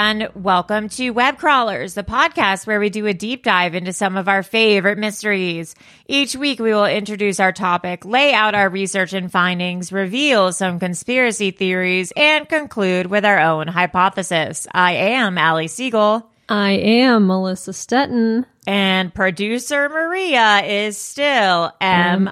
And 0.00 0.28
welcome 0.32 0.88
to 0.90 1.10
Web 1.10 1.38
Crawlers, 1.38 1.94
the 1.94 2.04
podcast 2.04 2.68
where 2.68 2.78
we 2.78 2.88
do 2.88 3.06
a 3.06 3.12
deep 3.12 3.42
dive 3.42 3.74
into 3.74 3.92
some 3.92 4.16
of 4.16 4.28
our 4.28 4.44
favorite 4.44 4.96
mysteries. 4.96 5.74
Each 6.06 6.36
week, 6.36 6.60
we 6.60 6.70
will 6.72 6.86
introduce 6.86 7.40
our 7.40 7.50
topic, 7.50 8.04
lay 8.04 8.32
out 8.32 8.54
our 8.54 8.68
research 8.68 9.12
and 9.12 9.28
findings, 9.28 9.90
reveal 9.90 10.52
some 10.52 10.78
conspiracy 10.78 11.50
theories, 11.50 12.12
and 12.16 12.48
conclude 12.48 13.08
with 13.08 13.24
our 13.24 13.40
own 13.40 13.66
hypothesis. 13.66 14.68
I 14.72 14.92
am 14.92 15.36
Allie 15.36 15.66
Siegel. 15.66 16.30
I 16.48 16.74
am 16.74 17.26
Melissa 17.26 17.72
Stetten. 17.72 18.46
And 18.68 19.12
producer 19.12 19.88
Maria 19.88 20.62
is 20.64 20.96
still 20.96 21.72
MIA. 21.80 22.30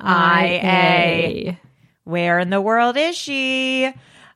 Where 2.05 2.39
in 2.39 2.51
the 2.51 2.61
world 2.61 2.97
is 2.97 3.17
she? 3.19 3.93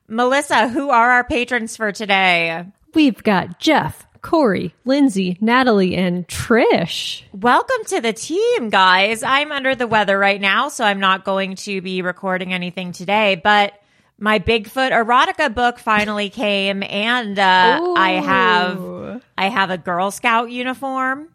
Melissa, 0.09 0.67
who 0.67 0.89
are 0.89 1.11
our 1.11 1.23
patrons 1.23 1.77
for 1.77 1.93
today? 1.93 2.65
We've 2.93 3.23
got 3.23 3.57
Jeff, 3.57 4.05
Corey, 4.21 4.75
Lindsay, 4.83 5.37
Natalie, 5.39 5.95
and 5.95 6.27
Trish. 6.27 7.23
Welcome 7.31 7.85
to 7.85 8.01
the 8.01 8.11
team, 8.11 8.69
guys. 8.69 9.23
I'm 9.23 9.53
under 9.53 9.75
the 9.75 9.87
weather 9.87 10.19
right 10.19 10.41
now, 10.41 10.67
so 10.67 10.83
I'm 10.83 10.99
not 10.99 11.23
going 11.23 11.55
to 11.55 11.79
be 11.79 12.01
recording 12.01 12.53
anything 12.53 12.91
today, 12.91 13.39
but 13.41 13.73
my 14.17 14.39
Bigfoot 14.39 14.91
erotica 14.91 15.53
book 15.53 15.79
finally 15.79 16.29
came 16.29 16.83
and 16.83 17.39
uh, 17.39 17.93
I 17.95 18.11
have 18.11 19.21
I 19.37 19.47
have 19.47 19.69
a 19.69 19.77
Girl 19.77 20.11
Scout 20.11 20.51
uniform 20.51 21.29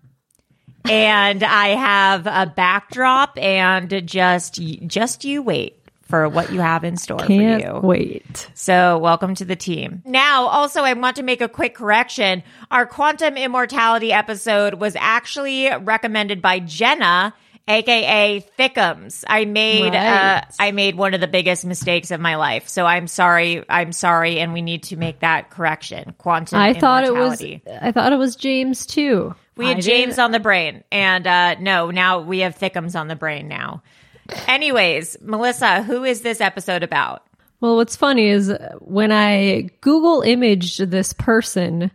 and 0.84 1.42
I 1.42 1.68
have 1.68 2.26
a 2.26 2.52
backdrop 2.54 3.38
and 3.38 4.06
just 4.06 4.60
just 4.86 5.24
you 5.24 5.42
wait 5.42 5.82
for 6.06 6.28
what 6.28 6.52
you 6.52 6.60
have 6.60 6.84
in 6.84 6.96
store 6.96 7.18
Can't 7.18 7.62
for 7.62 7.68
you. 7.68 7.80
wait. 7.80 8.48
So, 8.54 8.98
welcome 8.98 9.34
to 9.36 9.44
the 9.44 9.56
team. 9.56 10.02
Now, 10.04 10.46
also, 10.46 10.82
I 10.82 10.92
want 10.92 11.16
to 11.16 11.22
make 11.22 11.40
a 11.40 11.48
quick 11.48 11.74
correction. 11.74 12.42
Our 12.70 12.86
quantum 12.86 13.36
immortality 13.36 14.12
episode 14.12 14.74
was 14.74 14.96
actually 14.96 15.68
recommended 15.68 16.40
by 16.40 16.60
Jenna, 16.60 17.34
aka 17.68 18.44
Thickums. 18.58 19.24
I 19.26 19.44
made 19.44 19.94
uh, 19.94 20.42
I 20.58 20.70
made 20.72 20.94
one 20.94 21.14
of 21.14 21.20
the 21.20 21.28
biggest 21.28 21.64
mistakes 21.64 22.10
of 22.10 22.20
my 22.20 22.36
life. 22.36 22.68
So 22.68 22.86
I'm 22.86 23.08
sorry. 23.08 23.64
I'm 23.68 23.92
sorry, 23.92 24.38
and 24.38 24.52
we 24.52 24.62
need 24.62 24.84
to 24.84 24.96
make 24.96 25.20
that 25.20 25.50
correction. 25.50 26.14
Quantum. 26.18 26.58
I 26.58 26.72
thought 26.72 27.04
it 27.04 27.14
was. 27.14 27.42
I 27.42 27.92
thought 27.92 28.12
it 28.12 28.18
was 28.18 28.36
James 28.36 28.86
too. 28.86 29.34
We 29.56 29.66
had 29.66 29.78
I 29.78 29.80
James 29.80 30.18
on 30.18 30.32
the 30.32 30.40
brain, 30.40 30.84
and 30.92 31.26
uh, 31.26 31.56
no, 31.58 31.90
now 31.90 32.20
we 32.20 32.40
have 32.40 32.58
Thickums 32.58 32.98
on 32.98 33.08
the 33.08 33.16
brain 33.16 33.48
now. 33.48 33.82
Anyways, 34.46 35.16
Melissa, 35.22 35.82
who 35.82 36.04
is 36.04 36.22
this 36.22 36.40
episode 36.40 36.82
about? 36.82 37.22
Well, 37.60 37.76
what's 37.76 37.96
funny 37.96 38.28
is 38.28 38.52
when 38.80 39.12
I 39.12 39.70
Google 39.80 40.22
imaged 40.22 40.90
this 40.90 41.12
person, 41.12 41.90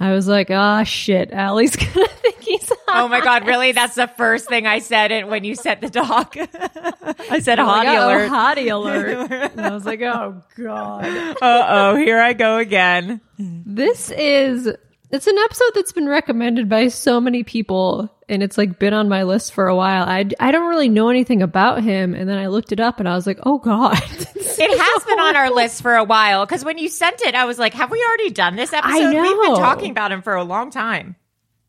I 0.00 0.12
was 0.12 0.26
like, 0.28 0.50
"Ah, 0.50 0.82
shit, 0.82 1.32
Allie's 1.32 1.76
gonna 1.76 2.08
think 2.08 2.42
he's." 2.42 2.72
Oh 2.88 3.08
my 3.08 3.20
god, 3.20 3.46
really? 3.46 3.72
That's 3.72 3.94
the 3.94 4.08
first 4.08 4.48
thing 4.48 4.66
I 4.66 4.80
said 4.80 5.12
it 5.12 5.28
when 5.28 5.44
you 5.44 5.54
set 5.54 5.80
the 5.80 5.90
dog. 5.90 6.36
I 6.36 7.38
said 7.40 7.58
hottie 7.58 7.84
like, 7.84 7.88
"Oh, 7.88 8.06
alert. 8.08 8.30
Hottie 8.30 8.72
alert. 8.72 9.32
and 9.52 9.60
I 9.60 9.70
was 9.70 9.84
like, 9.84 10.00
"Oh 10.02 10.42
god." 10.56 11.04
Uh 11.40 11.66
oh, 11.68 11.96
here 11.96 12.18
I 12.18 12.32
go 12.32 12.58
again. 12.58 13.20
This 13.38 14.10
is 14.10 14.68
it's 15.10 15.26
an 15.26 15.38
episode 15.38 15.70
that's 15.74 15.92
been 15.92 16.08
recommended 16.08 16.68
by 16.68 16.88
so 16.88 17.20
many 17.20 17.42
people 17.44 18.10
and 18.28 18.42
it's 18.42 18.58
like 18.58 18.78
been 18.78 18.94
on 18.94 19.08
my 19.08 19.22
list 19.22 19.52
for 19.52 19.68
a 19.68 19.76
while. 19.76 20.04
I 20.04 20.26
I 20.40 20.50
don't 20.50 20.68
really 20.68 20.88
know 20.88 21.08
anything 21.08 21.42
about 21.42 21.82
him 21.82 22.14
and 22.14 22.28
then 22.28 22.38
I 22.38 22.48
looked 22.48 22.72
it 22.72 22.80
up 22.80 23.00
and 23.00 23.08
I 23.08 23.14
was 23.14 23.26
like, 23.26 23.38
"Oh 23.44 23.58
god." 23.58 24.00
It 24.60 24.76
has 24.76 25.04
been 25.04 25.20
on 25.20 25.36
our 25.36 25.50
list 25.52 25.82
for 25.82 25.94
a 25.94 26.02
while 26.02 26.44
because 26.44 26.64
when 26.64 26.78
you 26.78 26.88
sent 26.88 27.22
it, 27.22 27.36
I 27.36 27.44
was 27.44 27.60
like, 27.60 27.74
have 27.74 27.92
we 27.92 28.04
already 28.04 28.30
done 28.30 28.56
this 28.56 28.72
episode? 28.72 28.98
We've 28.98 29.12
been 29.12 29.52
know. 29.52 29.54
talking 29.54 29.92
about 29.92 30.10
him 30.10 30.20
for 30.20 30.34
a 30.34 30.42
long 30.42 30.70
time. 30.70 31.14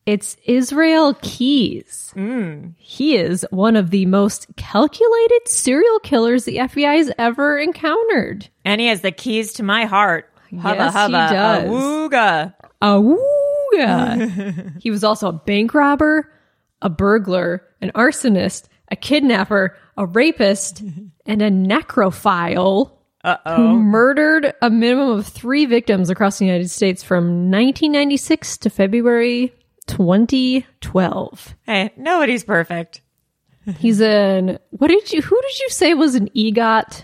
It's 0.07 0.35
Israel 0.45 1.13
Keyes. 1.21 2.11
Mm. 2.15 2.73
He 2.77 3.15
is 3.15 3.45
one 3.51 3.75
of 3.75 3.91
the 3.91 4.07
most 4.07 4.47
calculated 4.55 5.47
serial 5.47 5.99
killers 5.99 6.45
the 6.45 6.57
FBI 6.57 6.97
has 6.97 7.11
ever 7.19 7.59
encountered. 7.59 8.49
And 8.65 8.81
he 8.81 8.87
has 8.87 9.01
the 9.01 9.11
keys 9.11 9.53
to 9.53 9.63
my 9.63 9.85
heart. 9.85 10.27
Hubba 10.49 10.91
Yes, 10.91 11.05
he 11.05 11.11
does. 11.11 11.63
awooga. 11.69 12.55
Awooga. 12.81 14.77
he 14.81 14.89
was 14.89 15.03
also 15.03 15.27
a 15.27 15.33
bank 15.33 15.75
robber, 15.75 16.31
a 16.81 16.89
burglar, 16.89 17.65
an 17.81 17.91
arsonist, 17.95 18.67
a 18.89 18.95
kidnapper, 18.95 19.77
a 19.97 20.05
rapist, 20.05 20.81
and 21.25 21.41
a 21.41 21.49
necrophile 21.49 22.91
who 23.23 23.79
murdered 23.79 24.53
a 24.61 24.69
minimum 24.69 25.09
of 25.09 25.27
three 25.27 25.65
victims 25.65 26.09
across 26.09 26.39
the 26.39 26.45
United 26.45 26.69
States 26.69 27.03
from 27.03 27.51
1996 27.51 28.57
to 28.59 28.69
February 28.69 29.53
2012. 29.87 31.55
Hey, 31.65 31.91
nobody's 31.97 32.43
perfect. 32.43 33.01
He's 33.77 34.01
an 34.01 34.59
what 34.69 34.87
did 34.87 35.11
you 35.11 35.21
who 35.21 35.41
did 35.41 35.59
you 35.59 35.69
say 35.69 35.93
was 35.93 36.15
an 36.15 36.29
EGOT? 36.29 37.03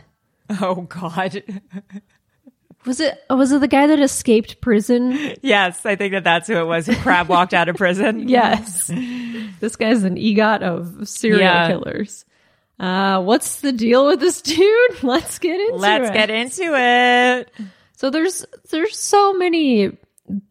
Oh 0.62 0.82
God. 0.82 1.44
Was 2.86 3.00
it 3.00 3.18
was 3.30 3.52
it 3.52 3.62
the 3.62 3.68
guy 3.68 3.88
that 3.88 4.00
escaped 4.00 4.62
prison? 4.62 5.36
yes, 5.42 5.86
I 5.86 5.96
think 5.96 6.14
that 6.14 6.24
that's 6.24 6.48
who 6.48 6.56
it 6.58 6.66
was. 6.66 6.86
Who 6.86 6.96
crab 6.98 7.28
walked 7.30 7.54
out 7.54 7.68
of 7.70 7.76
prison. 7.78 8.28
Yes. 8.36 8.92
this 9.60 9.76
guy's 9.76 10.04
an 10.04 10.16
EGOT 10.18 10.62
of 10.62 11.08
serial 11.10 11.40
Yeah. 11.40 11.68
killers. 11.68 12.26
Uh, 12.80 13.22
what's 13.24 13.62
the 13.62 13.72
deal 13.72 14.06
with 14.08 14.20
this 14.20 14.42
dude? 14.42 14.92
Let's 15.04 15.40
get 15.40 15.60
into 15.60 15.76
it. 15.76 15.80
Let's 15.80 16.10
it. 16.10 16.14
get 16.14 16.30
into 16.30 16.74
it. 16.76 17.52
So 17.98 18.10
there's 18.10 18.46
there's 18.70 18.98
so 18.98 19.34
many 19.34 19.98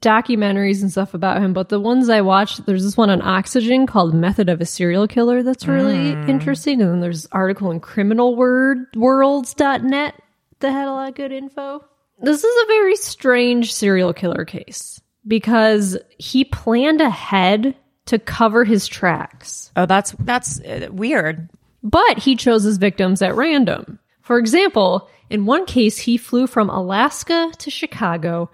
documentaries 0.01 0.81
and 0.83 0.91
stuff 0.91 1.13
about 1.15 1.43
him, 1.43 1.53
but 1.53 1.69
the 1.69 1.81
ones 1.81 2.09
I 2.09 2.21
watched, 2.23 2.65
there's 2.65 2.85
this 2.85 2.97
one 2.97 3.11
on 3.11 3.21
Oxygen 3.21 3.87
called 3.87 4.15
Method 4.15 4.49
of 4.49 4.61
a 4.61 4.65
Serial 4.67 5.07
Killer 5.09 5.43
that's 5.43 5.67
really 5.67 6.13
interesting. 6.31 6.81
And 6.81 6.91
then 6.93 7.01
there's 7.01 7.27
article 7.33 7.71
in 7.73 7.81
criminalworlds.net 7.81 10.15
that 10.61 10.71
had 10.71 10.87
a 10.89 10.93
lot 10.93 11.09
of 11.09 11.15
good 11.17 11.33
info. 11.33 11.85
This 12.21 12.45
is 12.45 12.63
a 12.63 12.67
very 12.67 12.97
strange 12.97 13.73
serial 13.75 14.13
killer 14.13 14.45
case 14.45 15.01
because 15.27 15.97
he 16.19 16.45
planned 16.45 17.01
ahead 17.01 17.75
to 18.07 18.19
cover 18.19 18.65
his 18.65 18.87
tracks. 18.87 19.71
Oh, 19.77 19.87
that's 19.87 20.13
that's 20.21 20.61
uh, 20.61 20.89
weird. 20.91 21.51
But 21.83 22.19
he 22.19 22.37
chose 22.37 22.63
his 22.63 22.79
victims 22.79 23.21
at 23.23 23.35
random. 23.35 23.99
For 24.23 24.39
example, 24.39 25.09
in 25.29 25.47
one 25.47 25.67
case, 25.67 25.99
he 25.99 26.17
flew 26.17 26.47
from 26.47 26.71
Alaska 26.71 27.51
to 27.59 27.71
Chicago, 27.71 28.51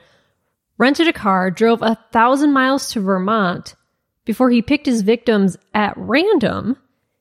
rented 0.79 1.07
a 1.07 1.13
car, 1.13 1.51
drove 1.51 1.83
a 1.83 1.99
thousand 2.11 2.53
miles 2.53 2.91
to 2.93 3.01
Vermont 3.01 3.77
before 4.25 4.51
he 4.51 4.63
picked 4.63 4.87
his 4.87 5.03
victims 5.03 5.57
at 5.75 5.95
random, 5.97 6.77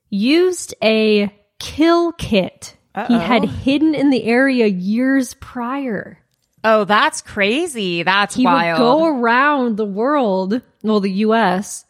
used 0.10 0.74
a 0.84 1.32
kill 1.60 2.12
kit 2.14 2.76
he 3.08 3.14
had 3.14 3.46
hidden 3.46 3.96
in 3.96 4.10
the 4.10 4.24
area 4.26 4.66
years 4.68 5.34
prior. 5.36 6.20
Oh, 6.64 6.84
that's 6.86 7.22
crazy. 7.22 8.04
That's 8.04 8.36
He 8.36 8.44
wild. 8.44 8.80
would 8.80 8.86
go 8.86 9.06
around 9.06 9.78
the 9.78 9.86
world, 9.86 10.62
well, 10.84 11.00
the 11.00 11.12
US, 11.12 11.86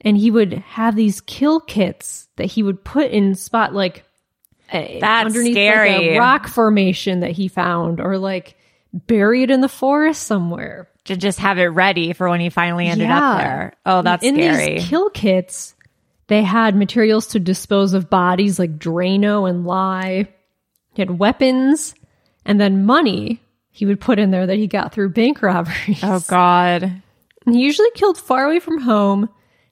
and 0.00 0.16
he 0.16 0.30
would 0.30 0.52
have 0.54 0.96
these 0.96 1.20
kill 1.20 1.60
kits 1.60 2.28
that 2.36 2.46
he 2.46 2.62
would 2.62 2.84
put 2.84 3.10
in 3.10 3.34
spot 3.34 3.74
like 3.74 4.04
uh, 4.72 4.82
That's 5.00 5.26
underneath 5.26 5.54
scary. 5.54 5.90
like 5.92 6.00
a 6.02 6.18
rock 6.18 6.48
formation 6.48 7.20
that 7.20 7.32
he 7.32 7.48
found 7.48 8.00
or 8.00 8.16
like 8.18 8.56
buried 8.92 9.50
in 9.50 9.60
the 9.60 9.68
forest 9.68 10.22
somewhere. 10.22 10.88
to 11.04 11.16
just 11.18 11.38
have 11.38 11.58
it 11.58 11.64
ready 11.66 12.14
for 12.14 12.30
when 12.30 12.40
he 12.40 12.48
finally 12.48 12.86
ended 12.86 13.08
Yeah. 13.08 13.18
up 13.32 13.38
there. 13.38 13.72
Oh, 13.84 14.00
that's 14.00 14.24
in 14.24 14.36
scary. 14.36 14.74
these 14.78 14.88
kill 14.88 15.10
kits, 15.10 15.74
they 16.28 16.42
had 16.42 16.74
materials 16.74 17.26
to 17.28 17.38
dispose 17.40 17.92
of 17.92 18.08
bodies 18.08 18.58
like 18.58 18.78
Drano 18.78 19.46
and 19.48 19.66
lye. 19.66 20.28
He 20.94 21.02
had 21.02 21.18
weapons 21.18 21.94
and 22.46 22.58
then 22.58 22.86
money 22.86 23.42
he 23.76 23.84
would 23.86 24.00
put 24.00 24.18
in 24.20 24.30
there 24.30 24.46
that 24.46 24.56
he 24.56 24.66
got 24.68 24.92
through 24.92 25.08
bank 25.10 25.42
robberies. 25.42 26.00
oh 26.02 26.22
God. 26.28 26.82
And 27.44 27.54
he 27.54 27.60
usually 27.62 27.90
killed 27.94 28.16
far 28.16 28.46
away 28.46 28.60
from 28.60 28.80
home, 28.80 29.28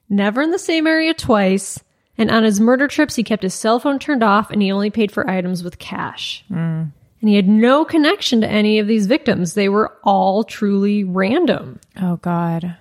never 0.09 0.41
in 0.41 0.51
the 0.51 0.59
same 0.59 0.85
area 0.85 1.13
twice. 1.13 1.79
And 2.17 2.29
on 2.29 2.43
his 2.43 2.59
murder 2.59 2.87
trips, 2.87 3.15
he 3.15 3.23
kept 3.23 3.41
his 3.41 3.53
cell 3.55 3.79
phone 3.79 3.97
turned 3.97 4.21
off 4.21 4.51
and 4.51 4.61
he 4.61 4.71
only 4.71 4.91
paid 4.91 5.11
for 5.11 5.27
items 5.27 5.63
with 5.63 5.79
cash. 5.79 6.43
Hmm. 6.49 6.83
And 7.21 7.29
he 7.29 7.35
had 7.35 7.47
no 7.47 7.85
connection 7.85 8.41
to 8.41 8.47
any 8.47 8.79
of 8.79 8.87
these 8.87 9.07
victims. 9.07 9.53
They 9.53 9.69
were 9.69 9.93
all 10.03 10.43
truly 10.43 11.05
random, 11.05 11.79
Oh 12.01 12.17
God. 12.17 12.75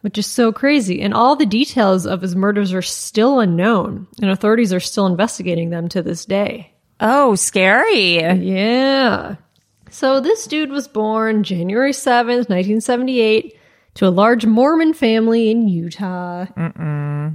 which 0.00 0.16
is 0.16 0.26
so 0.26 0.50
crazy. 0.50 1.02
And 1.02 1.12
all 1.12 1.36
the 1.36 1.44
details 1.46 2.06
of 2.06 2.22
his 2.22 2.34
murders 2.34 2.72
are 2.72 2.80
still 2.82 3.38
unknown, 3.38 4.06
and 4.22 4.30
authorities 4.30 4.72
are 4.72 4.80
still 4.80 5.04
investigating 5.06 5.68
them 5.68 5.88
to 5.90 6.02
this 6.02 6.24
day. 6.24 6.72
Oh, 7.00 7.34
scary. 7.34 8.14
Yeah. 8.16 9.36
So 9.92 10.20
this 10.20 10.46
dude 10.46 10.70
was 10.70 10.88
born 10.88 11.44
January 11.44 11.92
7th, 11.92 12.48
1978, 12.48 13.58
to 13.94 14.06
a 14.06 14.08
large 14.08 14.46
Mormon 14.46 14.94
family 14.94 15.50
in 15.50 15.68
Utah. 15.68 16.46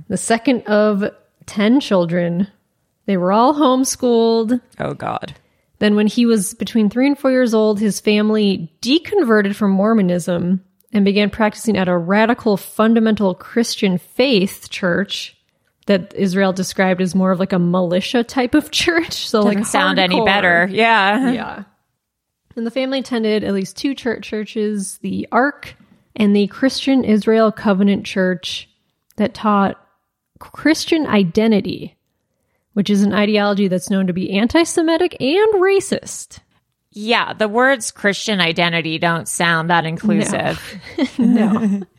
The 0.09 0.17
second 0.17 0.63
of 0.63 1.03
10 1.45 1.79
children. 1.79 2.47
They 3.05 3.15
were 3.15 3.31
all 3.31 3.53
homeschooled. 3.53 4.59
Oh 4.79 4.95
God. 4.95 5.35
Then, 5.79 5.95
when 5.95 6.07
he 6.07 6.25
was 6.25 6.55
between 6.55 6.89
three 6.89 7.05
and 7.05 7.17
four 7.17 7.29
years 7.29 7.53
old, 7.53 7.79
his 7.79 7.99
family 7.99 8.71
deconverted 8.81 9.53
from 9.53 9.69
Mormonism 9.71 10.63
and 10.91 11.05
began 11.05 11.29
practicing 11.29 11.77
at 11.77 11.87
a 11.87 11.95
radical 11.95 12.57
fundamental 12.57 13.35
Christian 13.35 13.99
faith 13.99 14.69
church 14.71 15.37
that 15.85 16.11
Israel 16.15 16.53
described 16.53 17.01
as 17.01 17.13
more 17.13 17.31
of 17.31 17.39
like 17.39 17.53
a 17.53 17.59
militia 17.59 18.23
type 18.23 18.55
of 18.55 18.71
church. 18.71 19.29
So, 19.29 19.43
Doesn't 19.43 19.59
like, 19.59 19.65
sound 19.67 19.99
any 19.99 20.25
better. 20.25 20.67
Yeah. 20.71 21.31
Yeah. 21.31 21.63
And 22.57 22.65
the 22.65 22.71
family 22.71 22.99
attended 22.99 23.43
at 23.43 23.53
least 23.53 23.77
two 23.77 23.93
church 23.93 24.27
churches, 24.27 24.97
the 24.97 25.27
Ark 25.31 25.75
and 26.15 26.35
the 26.35 26.47
Christian 26.47 27.03
Israel 27.03 27.51
Covenant 27.51 28.05
Church 28.05 28.67
that 29.17 29.35
taught 29.35 29.79
Christian 30.39 31.05
identity, 31.05 31.95
which 32.73 32.89
is 32.89 33.03
an 33.03 33.13
ideology 33.13 33.67
that's 33.67 33.91
known 33.91 34.07
to 34.07 34.13
be 34.13 34.31
anti-Semitic 34.31 35.21
and 35.21 35.53
racist. 35.61 36.39
Yeah. 36.91 37.33
The 37.33 37.47
words 37.47 37.91
Christian 37.91 38.41
identity 38.41 38.97
don't 38.97 39.27
sound 39.27 39.69
that 39.69 39.85
inclusive. 39.85 40.59
No. 41.17 41.83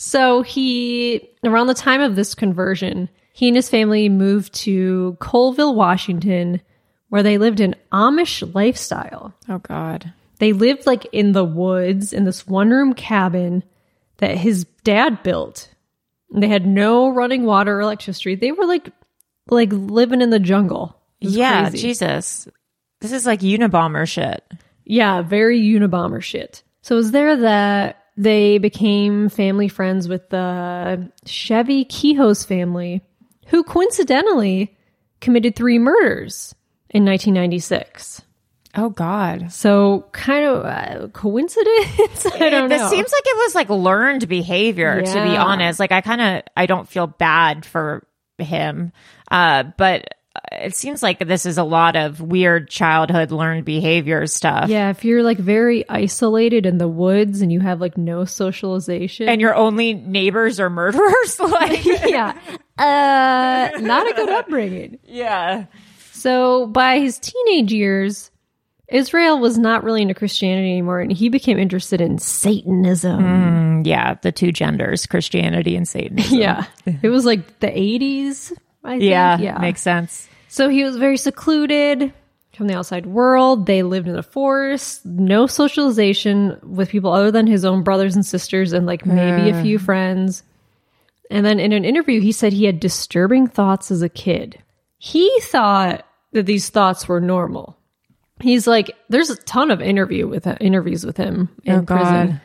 So 0.00 0.42
he 0.42 1.28
around 1.42 1.66
the 1.66 1.74
time 1.74 2.00
of 2.00 2.14
this 2.14 2.32
conversion, 2.36 3.08
he 3.32 3.48
and 3.48 3.56
his 3.56 3.68
family 3.68 4.08
moved 4.08 4.54
to 4.54 5.16
Colville, 5.18 5.74
Washington, 5.74 6.60
where 7.08 7.22
they 7.22 7.38
lived 7.38 7.60
an 7.60 7.74
Amish 7.92 8.54
lifestyle. 8.54 9.34
Oh 9.48 9.58
God. 9.58 10.12
They 10.38 10.52
lived 10.52 10.86
like 10.86 11.06
in 11.12 11.32
the 11.32 11.44
woods 11.44 12.12
in 12.12 12.24
this 12.24 12.46
one 12.46 12.70
room 12.70 12.94
cabin 12.94 13.64
that 14.18 14.36
his 14.36 14.64
dad 14.84 15.22
built. 15.22 15.68
And 16.32 16.42
They 16.42 16.48
had 16.48 16.66
no 16.66 17.08
running 17.08 17.44
water 17.44 17.78
or 17.78 17.80
electricity. 17.80 18.34
They 18.34 18.52
were 18.52 18.66
like 18.66 18.90
like 19.48 19.70
living 19.72 20.20
in 20.20 20.30
the 20.30 20.38
jungle. 20.38 20.96
Yeah. 21.20 21.70
crazy. 21.70 21.88
Jesus. 21.88 22.48
This 23.00 23.12
is 23.12 23.26
like 23.26 23.40
Unabomber 23.40 24.06
shit. 24.06 24.44
Yeah, 24.84 25.22
very 25.22 25.60
Unabomber 25.60 26.22
shit. 26.22 26.62
So 26.82 26.94
it 26.94 26.98
was 26.98 27.10
there 27.10 27.36
that 27.36 28.04
they 28.16 28.58
became 28.58 29.28
family 29.28 29.68
friends 29.68 30.08
with 30.08 30.28
the 30.30 31.10
Chevie 31.24 31.88
Kehoe's 31.88 32.44
family, 32.44 33.02
who 33.46 33.62
coincidentally 33.62 34.76
committed 35.20 35.54
three 35.54 35.78
murders 35.78 36.54
in 36.90 37.04
1996. 37.04 38.22
Oh 38.76 38.90
God. 38.90 39.50
So 39.50 40.06
kind 40.12 40.44
of 40.44 40.64
uh, 40.64 41.08
coincidence? 41.08 42.26
I 42.34 42.48
don't 42.50 42.68
This 42.68 42.80
know. 42.82 42.88
seems 42.90 43.10
like 43.12 43.22
it 43.26 43.36
was 43.36 43.54
like 43.54 43.70
learned 43.70 44.28
behavior, 44.28 45.00
to 45.02 45.12
be 45.24 45.36
honest. 45.36 45.80
Like 45.80 45.90
I 45.92 46.00
kind 46.00 46.20
of 46.20 46.42
I 46.56 46.66
don't 46.66 46.88
feel 46.88 47.06
bad 47.06 47.64
for 47.64 48.06
him, 48.38 48.92
uh, 49.30 49.64
but 49.76 50.08
it 50.52 50.76
seems 50.76 51.02
like 51.02 51.18
this 51.18 51.46
is 51.46 51.58
a 51.58 51.64
lot 51.64 51.96
of 51.96 52.20
weird 52.20 52.68
childhood 52.68 53.32
learned 53.32 53.64
behavior 53.64 54.26
stuff. 54.28 54.68
Yeah, 54.68 54.90
if 54.90 55.04
you're 55.04 55.22
like 55.24 55.38
very 55.38 55.88
isolated 55.88 56.64
in 56.66 56.78
the 56.78 56.86
woods 56.86 57.40
and 57.40 57.50
you 57.52 57.58
have 57.60 57.80
like 57.80 57.96
no 57.98 58.24
socialization. 58.26 59.28
And 59.28 59.40
your 59.40 59.54
only 59.56 59.94
neighbors 59.94 60.60
are 60.60 60.70
murderers, 60.70 61.40
like 61.40 61.84
yeah. 62.04 62.38
Uh 62.78 63.80
not 63.80 64.08
a 64.08 64.14
good 64.14 64.28
upbringing. 64.28 64.98
yeah. 65.04 65.64
So 66.28 66.66
by 66.66 66.98
his 66.98 67.18
teenage 67.18 67.72
years, 67.72 68.30
Israel 68.86 69.38
was 69.38 69.56
not 69.56 69.82
really 69.82 70.02
into 70.02 70.12
Christianity 70.12 70.72
anymore 70.72 71.00
and 71.00 71.10
he 71.10 71.30
became 71.30 71.58
interested 71.58 72.02
in 72.02 72.18
Satanism. 72.18 73.22
Mm, 73.22 73.86
yeah, 73.86 74.12
the 74.20 74.30
two 74.30 74.52
genders, 74.52 75.06
Christianity 75.06 75.74
and 75.74 75.88
Satanism. 75.88 76.38
Yeah. 76.38 76.66
It 76.84 77.08
was 77.08 77.24
like 77.24 77.60
the 77.60 77.68
80s, 77.68 78.52
I 78.84 78.98
think. 78.98 79.04
yeah, 79.04 79.38
yeah. 79.38 79.56
makes 79.56 79.80
sense. 79.80 80.28
So 80.48 80.68
he 80.68 80.84
was 80.84 80.98
very 80.98 81.16
secluded 81.16 82.12
from 82.54 82.66
the 82.66 82.76
outside 82.76 83.06
world. 83.06 83.64
They 83.64 83.82
lived 83.82 84.06
in 84.06 84.14
the 84.14 84.22
forest, 84.22 85.06
no 85.06 85.46
socialization 85.46 86.58
with 86.62 86.90
people 86.90 87.10
other 87.10 87.30
than 87.30 87.46
his 87.46 87.64
own 87.64 87.82
brothers 87.82 88.14
and 88.16 88.26
sisters 88.26 88.74
and 88.74 88.84
like 88.84 89.06
maybe 89.06 89.48
a 89.48 89.62
few 89.62 89.78
friends. 89.78 90.42
And 91.30 91.46
then 91.46 91.58
in 91.58 91.72
an 91.72 91.86
interview, 91.86 92.20
he 92.20 92.32
said 92.32 92.52
he 92.52 92.66
had 92.66 92.80
disturbing 92.80 93.46
thoughts 93.46 93.90
as 93.90 94.02
a 94.02 94.10
kid. 94.10 94.62
He 94.98 95.32
thought 95.40 96.04
that 96.32 96.46
these 96.46 96.68
thoughts 96.68 97.08
were 97.08 97.20
normal. 97.20 97.76
He's 98.40 98.66
like, 98.66 98.94
there's 99.08 99.30
a 99.30 99.36
ton 99.36 99.70
of 99.70 99.80
interview 99.80 100.28
with 100.28 100.46
interviews 100.60 101.04
with 101.04 101.16
him 101.16 101.48
in 101.64 101.74
Oh, 101.76 101.82
God. 101.82 101.96
prison. 101.98 102.40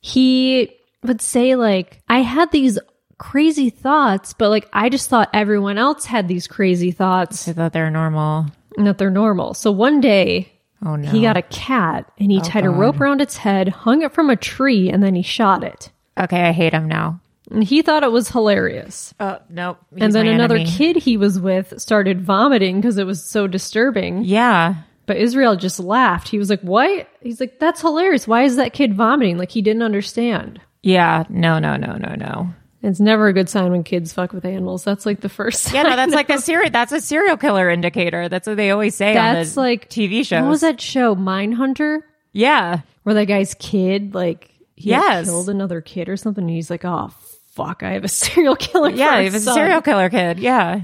He 0.00 0.74
would 1.02 1.20
say 1.20 1.56
like, 1.56 2.00
I 2.08 2.20
had 2.20 2.50
these 2.52 2.78
crazy 3.18 3.68
thoughts, 3.70 4.32
but 4.32 4.48
like 4.48 4.68
I 4.72 4.88
just 4.88 5.10
thought 5.10 5.28
everyone 5.34 5.76
else 5.78 6.06
had 6.06 6.26
these 6.26 6.46
crazy 6.46 6.90
thoughts 6.90 7.46
I 7.48 7.52
thought 7.52 7.72
they're 7.74 7.90
normal. 7.90 8.46
and 8.78 8.86
that 8.86 8.96
they're 8.98 9.10
normal. 9.10 9.52
So 9.54 9.70
one 9.72 10.00
day 10.00 10.50
Oh 10.82 10.96
no. 10.96 11.10
he 11.10 11.20
got 11.20 11.36
a 11.36 11.42
cat 11.42 12.10
and 12.18 12.30
he 12.30 12.38
oh, 12.38 12.42
tied 12.42 12.64
a 12.64 12.70
rope 12.70 12.98
around 12.98 13.20
its 13.20 13.36
head, 13.36 13.68
hung 13.68 14.00
it 14.00 14.12
from 14.14 14.30
a 14.30 14.36
tree, 14.36 14.88
and 14.88 15.02
then 15.02 15.14
he 15.14 15.20
shot 15.22 15.62
it. 15.62 15.90
okay, 16.18 16.40
I 16.48 16.52
hate 16.52 16.72
him 16.72 16.88
now. 16.88 17.20
And 17.50 17.64
he 17.64 17.82
thought 17.82 18.02
it 18.04 18.12
was 18.12 18.28
hilarious. 18.28 19.12
Oh 19.20 19.38
nope. 19.48 19.78
and 19.96 20.12
then 20.12 20.26
another 20.26 20.56
enemy. 20.56 20.70
kid 20.70 20.96
he 20.96 21.16
was 21.16 21.38
with 21.38 21.80
started 21.80 22.20
vomiting 22.22 22.76
because 22.80 22.96
it 22.96 23.06
was 23.06 23.22
so 23.24 23.46
disturbing. 23.46 24.24
Yeah. 24.24 24.74
But 25.06 25.16
Israel 25.16 25.56
just 25.56 25.80
laughed. 25.80 26.28
He 26.28 26.38
was 26.38 26.48
like, 26.50 26.60
What? 26.60 27.08
He's 27.20 27.40
like, 27.40 27.58
That's 27.58 27.80
hilarious. 27.80 28.28
Why 28.28 28.44
is 28.44 28.56
that 28.56 28.72
kid 28.72 28.94
vomiting? 28.94 29.36
Like 29.38 29.50
he 29.50 29.62
didn't 29.62 29.82
understand. 29.82 30.60
Yeah. 30.82 31.24
No, 31.28 31.58
no, 31.58 31.76
no, 31.76 31.96
no, 31.96 32.14
no. 32.14 32.54
It's 32.82 33.00
never 33.00 33.26
a 33.26 33.32
good 33.34 33.48
sign 33.50 33.72
when 33.72 33.82
kids 33.84 34.12
fuck 34.12 34.32
with 34.32 34.46
animals. 34.46 34.84
That's 34.84 35.04
like 35.04 35.20
the 35.20 35.28
first 35.28 35.70
Yeah, 35.72 35.82
no, 35.82 35.96
that's 35.96 36.14
like 36.14 36.30
a 36.30 36.38
serial. 36.38 36.70
That's 36.70 36.92
a 36.92 37.00
serial 37.00 37.36
killer 37.36 37.68
indicator. 37.68 38.28
That's 38.30 38.46
what 38.46 38.56
they 38.56 38.70
always 38.70 38.94
say 38.94 39.12
That's 39.12 39.56
on 39.58 39.64
the 39.64 39.68
like 39.70 39.90
TV 39.90 40.24
shows. 40.24 40.42
What 40.42 40.48
was 40.50 40.60
that 40.62 40.80
show? 40.80 41.14
Mindhunter. 41.14 42.00
Yeah, 42.32 42.70
where 42.70 42.82
Where 43.02 43.14
that 43.16 43.26
guy's 43.26 43.54
kid, 43.54 44.14
like, 44.14 44.50
he 44.76 44.90
Yes. 44.90 45.26
killed 45.26 45.50
another 45.50 45.80
kid 45.82 46.08
or 46.08 46.16
something. 46.16 46.44
And 46.44 46.50
he's 46.50 46.70
like, 46.70 46.84
oh, 46.86 47.10
fuck, 47.50 47.82
I 47.82 47.92
have 47.92 48.04
a 48.04 48.08
serial 48.08 48.56
killer. 48.56 48.90
Yeah, 48.90 49.16
for 49.16 49.22
have 49.22 49.34
a 49.34 49.40
son." 49.40 49.54
serial 49.54 49.82
killer 49.82 50.10
kid. 50.10 50.38
Yeah. 50.38 50.82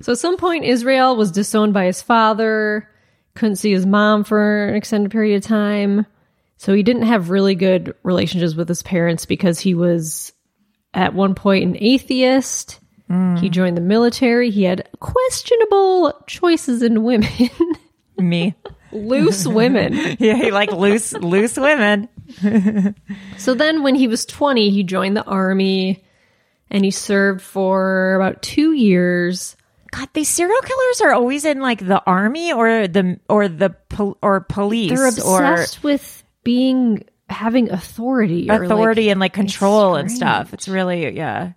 So 0.00 0.12
at 0.12 0.18
some 0.18 0.36
point, 0.36 0.64
Israel 0.64 1.16
was 1.16 1.32
disowned 1.32 1.74
by 1.74 1.86
his 1.86 2.02
father, 2.02 2.88
couldn't 3.34 3.56
see 3.56 3.72
his 3.72 3.86
mom 3.86 4.24
for 4.24 4.68
an 4.68 4.74
extended 4.74 5.10
period 5.10 5.36
of 5.36 5.42
time. 5.42 6.06
So 6.56 6.74
he 6.74 6.82
didn't 6.82 7.02
have 7.02 7.30
really 7.30 7.54
good 7.54 7.94
relationships 8.02 8.54
with 8.54 8.68
his 8.68 8.82
parents 8.82 9.26
because 9.26 9.60
he 9.60 9.74
was 9.74 10.32
at 10.92 11.14
one 11.14 11.34
point 11.34 11.64
an 11.64 11.76
atheist. 11.78 12.80
He 13.08 13.14
hmm. 13.14 13.46
joined 13.46 13.76
the 13.76 13.82
military. 13.82 14.50
He 14.50 14.64
had 14.64 14.86
questionable 15.00 16.12
choices 16.26 16.82
in 16.82 17.04
women, 17.04 17.30
Me. 18.18 18.54
loose 18.92 19.46
women. 19.46 19.94
Yeah, 20.18 20.34
he 20.34 20.50
like 20.50 20.72
loose 20.72 21.14
loose 21.14 21.56
women. 21.56 22.08
So 23.38 23.54
then 23.54 23.82
when 23.82 23.94
he 23.94 24.08
was 24.08 24.26
20, 24.26 24.70
he 24.70 24.82
joined 24.82 25.16
the 25.16 25.24
army 25.24 26.04
and 26.70 26.84
he 26.84 26.90
served 26.90 27.40
for 27.40 28.14
about 28.14 28.42
two 28.42 28.72
years. 28.72 29.56
God, 29.90 30.08
these 30.12 30.28
serial 30.28 30.60
killers 30.60 31.00
are 31.00 31.12
always 31.12 31.44
in 31.44 31.60
like 31.60 31.86
the 31.86 32.02
army 32.04 32.52
or 32.52 32.88
the 32.88 33.18
or 33.28 33.48
the 33.48 33.70
pol- 33.88 34.18
or 34.22 34.40
police 34.40 34.90
They're 34.90 35.08
obsessed 35.08 35.82
with 35.82 36.22
being 36.44 37.04
having 37.30 37.70
authority 37.70 38.50
or 38.50 38.60
or 38.60 38.64
authority 38.64 39.02
like, 39.02 39.10
and 39.10 39.20
like 39.20 39.32
control 39.32 39.94
and 39.94 40.10
stuff. 40.10 40.52
It's 40.52 40.68
really 40.68 41.16
yeah. 41.16 41.52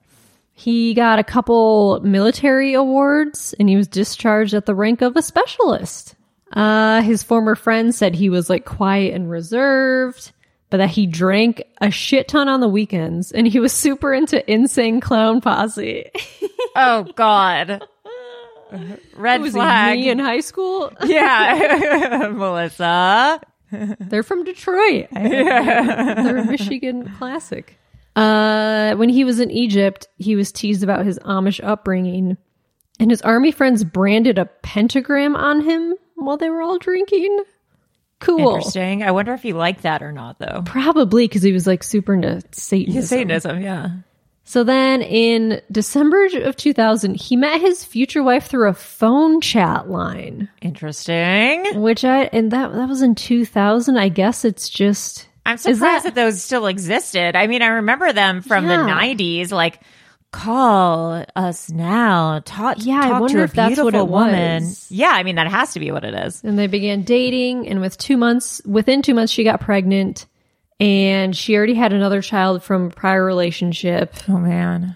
He 0.53 0.93
got 0.93 1.19
a 1.19 1.23
couple 1.23 1.99
military 2.03 2.73
awards 2.73 3.55
and 3.59 3.67
he 3.67 3.75
was 3.75 3.87
discharged 3.87 4.53
at 4.53 4.65
the 4.65 4.75
rank 4.75 5.01
of 5.01 5.17
a 5.17 5.21
specialist. 5.21 6.15
Uh, 6.53 7.01
his 7.01 7.23
former 7.23 7.55
friend 7.55 7.95
said 7.95 8.13
he 8.13 8.29
was 8.29 8.49
like 8.49 8.65
quiet 8.65 9.13
and 9.13 9.29
reserved, 9.29 10.31
but 10.71 10.77
that 10.77 10.89
he 10.89 11.05
drank 11.05 11.61
a 11.79 11.91
shit 11.91 12.27
ton 12.29 12.47
on 12.49 12.61
the 12.61 12.67
weekends 12.67 13.31
and 13.31 13.45
he 13.45 13.59
was 13.59 13.71
super 13.71 14.11
into 14.11 14.49
Insane 14.51 14.99
Clown 14.99 15.41
Posse. 15.41 16.09
Oh 16.73 17.03
God. 17.15 17.83
Red 19.17 19.41
was 19.41 19.51
flag. 19.51 19.99
me 19.99 20.09
in 20.09 20.19
high 20.19 20.39
school? 20.39 20.89
yeah, 21.05 22.29
Melissa. 22.33 23.41
They're 23.99 24.23
from 24.23 24.45
Detroit. 24.45 25.07
Yeah. 25.11 26.13
They're 26.23 26.37
a 26.37 26.45
Michigan 26.45 27.13
classic. 27.17 27.77
Uh, 28.15 28.95
when 28.95 29.09
he 29.09 29.25
was 29.25 29.41
in 29.41 29.51
Egypt, 29.51 30.07
he 30.17 30.37
was 30.37 30.53
teased 30.53 30.81
about 30.81 31.05
his 31.05 31.19
Amish 31.19 31.61
upbringing, 31.61 32.37
and 33.01 33.11
his 33.11 33.21
army 33.21 33.51
friends 33.51 33.83
branded 33.83 34.37
a 34.37 34.45
pentagram 34.45 35.35
on 35.35 35.59
him 35.59 35.95
while 36.15 36.37
they 36.37 36.49
were 36.49 36.61
all 36.61 36.77
drinking. 36.77 37.43
Cool. 38.21 38.55
Interesting. 38.55 39.03
I 39.03 39.11
wonder 39.11 39.33
if 39.33 39.41
he 39.41 39.51
liked 39.53 39.81
that 39.83 40.01
or 40.01 40.11
not, 40.13 40.39
though. 40.39 40.61
Probably 40.65 41.27
because 41.27 41.41
he 41.43 41.51
was 41.51 41.67
like 41.67 41.83
super 41.83 42.13
into 42.13 42.41
Satanism. 42.51 43.01
Satanism, 43.03 43.61
yeah. 43.61 43.89
So 44.43 44.63
then 44.63 45.01
in 45.01 45.61
December 45.71 46.27
of 46.43 46.55
2000, 46.57 47.15
he 47.15 47.35
met 47.35 47.61
his 47.61 47.85
future 47.85 48.21
wife 48.23 48.47
through 48.47 48.69
a 48.69 48.73
phone 48.73 49.39
chat 49.39 49.89
line, 49.89 50.49
Interesting. 50.61 51.81
which 51.81 52.03
I, 52.03 52.23
and 52.25 52.51
that, 52.51 52.73
that 52.73 52.89
was 52.89 53.01
in 53.01 53.15
2000. 53.15 53.97
I 53.97 54.09
guess 54.09 54.43
it's 54.43 54.67
just, 54.67 55.27
I'm 55.45 55.57
surprised 55.57 56.05
that- 56.05 56.15
that, 56.15 56.15
those 56.15 56.41
still 56.41 56.67
existed. 56.67 57.35
I 57.35 57.47
mean, 57.47 57.61
I 57.61 57.67
remember 57.67 58.11
them 58.13 58.41
from 58.41 58.65
the 58.67 58.73
90s, 58.75 59.51
like 59.51 59.79
call 60.31 61.25
us 61.35 61.69
now. 61.69 62.41
Talk, 62.45 62.77
Yeah, 62.79 63.01
I 63.01 63.19
wonder 63.19 63.43
if 63.43 63.53
that's 63.53 63.79
what 63.79 63.95
it 63.95 64.07
woman. 64.07 64.63
was. 64.63 64.87
Yeah, 64.89 65.09
I 65.11 65.23
mean 65.23 65.35
that 65.35 65.47
has 65.47 65.73
to 65.73 65.79
be 65.79 65.91
what 65.91 66.03
it 66.03 66.13
is. 66.13 66.43
And 66.43 66.57
they 66.57 66.67
began 66.67 67.03
dating, 67.03 67.67
and 67.67 67.81
with 67.81 67.97
two 67.97 68.17
months, 68.17 68.61
within 68.65 69.01
two 69.01 69.13
months, 69.13 69.31
she 69.33 69.43
got 69.43 69.59
pregnant, 69.61 70.25
and 70.79 71.35
she 71.35 71.55
already 71.55 71.73
had 71.75 71.93
another 71.93 72.21
child 72.21 72.63
from 72.63 72.87
a 72.87 72.89
prior 72.89 73.23
relationship. 73.23 74.13
Oh 74.29 74.37
man. 74.37 74.95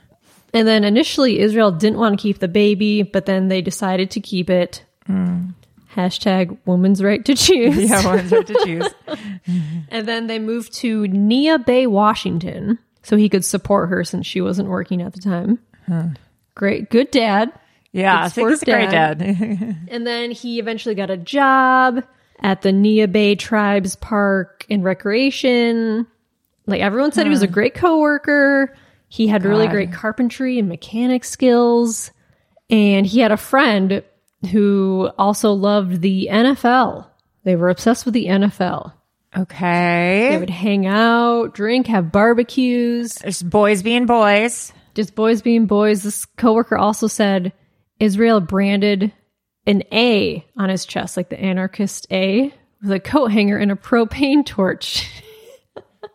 And 0.54 0.66
then 0.68 0.84
initially, 0.86 1.40
Israel 1.40 1.72
didn't 1.72 2.00
want 2.00 2.18
to 2.18 2.22
keep 2.22 2.40
the 2.40 2.48
baby, 2.48 3.04
but 3.04 3.26
then 3.26 3.50
they 3.50 3.62
decided 3.62 4.12
to 4.12 4.22
keep 4.22 4.50
it. 4.50 4.84
Mm. 5.10 5.54
Hashtag 5.94 6.58
woman's 6.66 7.04
right 7.04 7.24
to 7.26 7.36
choose. 7.36 7.78
Yeah, 7.90 8.06
one's 8.06 8.32
what 8.32 8.48
to 8.48 8.54
choose. 8.64 8.88
And 9.90 10.08
then 10.08 10.28
they 10.28 10.40
moved 10.40 10.74
to 10.76 11.04
Neah 11.04 11.64
Bay, 11.64 11.88
Washington, 11.88 12.80
so 13.06 13.16
he 13.16 13.30
could 13.30 13.46
support 13.46 13.90
her 13.90 14.04
since 14.04 14.26
she 14.26 14.42
wasn't 14.42 14.68
working 14.68 15.02
at 15.04 15.14
the 15.14 15.22
time. 15.22 15.60
Hmm. 15.86 16.08
Great, 16.56 16.90
good 16.90 17.12
dad. 17.12 17.52
Yeah, 17.92 18.24
I 18.24 18.30
think 18.30 18.50
he's 18.50 18.64
a 18.64 18.66
great 18.66 18.90
dad. 18.90 19.22
And 19.90 20.06
then 20.06 20.32
he 20.32 20.60
eventually 20.60 20.96
got 20.96 21.12
a 21.12 21.18
job 21.18 22.04
at 22.40 22.64
the 22.64 22.72
Neah 22.72 23.10
Bay 23.10 23.36
Tribes 23.36 23.96
Park 23.96 24.66
and 24.72 24.84
Recreation. 24.84 26.08
Like 26.66 26.82
everyone 26.82 27.12
said, 27.12 27.28
he 27.28 27.30
was 27.30 27.44
a 27.44 27.48
hmm. 27.48 27.54
great 27.54 27.76
coworker. 27.76 28.76
He 29.08 29.28
had 29.28 29.46
really 29.46 29.68
great 29.68 29.94
carpentry 29.94 30.58
and 30.58 30.68
mechanic 30.68 31.24
skills. 31.24 32.12
And 32.72 33.06
he 33.06 33.20
had 33.20 33.32
a 33.32 33.38
friend 33.38 34.04
who 34.52 35.12
also 35.18 35.52
loved 35.52 36.02
the 36.02 36.28
NFL. 36.32 37.06
They 37.44 37.56
were 37.56 37.70
obsessed 37.70 38.06
with 38.06 38.16
the 38.16 38.26
NFL. 38.26 38.94
They 40.32 40.38
would 40.40 40.50
hang 40.50 40.86
out, 40.88 41.54
drink, 41.54 41.88
have 41.88 42.12
barbecues, 42.12 43.16
There's 43.16 43.44
boys 43.44 43.84
being 43.84 44.06
boys. 44.06 44.72
just 44.94 45.14
boys 45.16 45.42
being 45.42 45.66
boys. 45.66 46.04
This 46.04 46.26
coworker 46.26 46.78
also 46.78 47.08
said 47.08 47.52
Israel 48.00 48.40
branded 48.40 49.12
an 49.68 49.84
A 49.92 50.46
on 50.58 50.70
his 50.70 50.86
chest, 50.86 51.18
like 51.18 51.30
the 51.30 51.40
anarchist 51.40 52.08
A, 52.12 52.54
with 52.82 52.92
a 52.92 53.00
coat 53.00 53.32
hanger 53.32 53.58
and 53.58 53.72
a 53.72 53.76
propane 53.76 54.46
torch. 54.46 55.10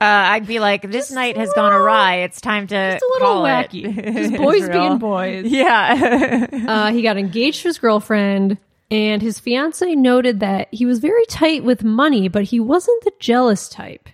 Uh, 0.03 0.07
I'd 0.33 0.47
be 0.47 0.61
like, 0.61 0.91
this 0.91 1.11
night 1.11 1.37
has 1.37 1.53
gone 1.53 1.75
awry. 1.75 2.21
It's 2.23 2.41
time 2.41 2.67
to 2.69 2.75
It's 2.75 3.03
a 3.03 3.07
little 3.07 3.29
call 3.35 3.45
it. 3.45 3.69
wacky. 3.69 4.15
Just 4.15 4.35
boys 4.35 4.63
Israel. 4.63 4.89
being 4.89 4.99
boys. 4.99 5.45
Yeah. 5.45 6.47
Uh, 6.67 6.91
he 6.91 7.03
got 7.03 7.19
engaged 7.19 7.61
to 7.63 7.69
his 7.69 7.79
girlfriend, 7.79 8.57
and 8.91 9.23
his 9.23 9.39
fiance 9.39 9.95
noted 9.95 10.41
that 10.41 10.69
he 10.73 10.85
was 10.87 10.99
very 10.99 11.25
tight 11.27 11.63
with 11.65 11.85
money, 11.85 12.29
but 12.29 12.45
he 12.45 12.59
wasn't 12.61 13.05
the 13.05 13.13
jealous 13.21 13.69
type. 13.69 14.09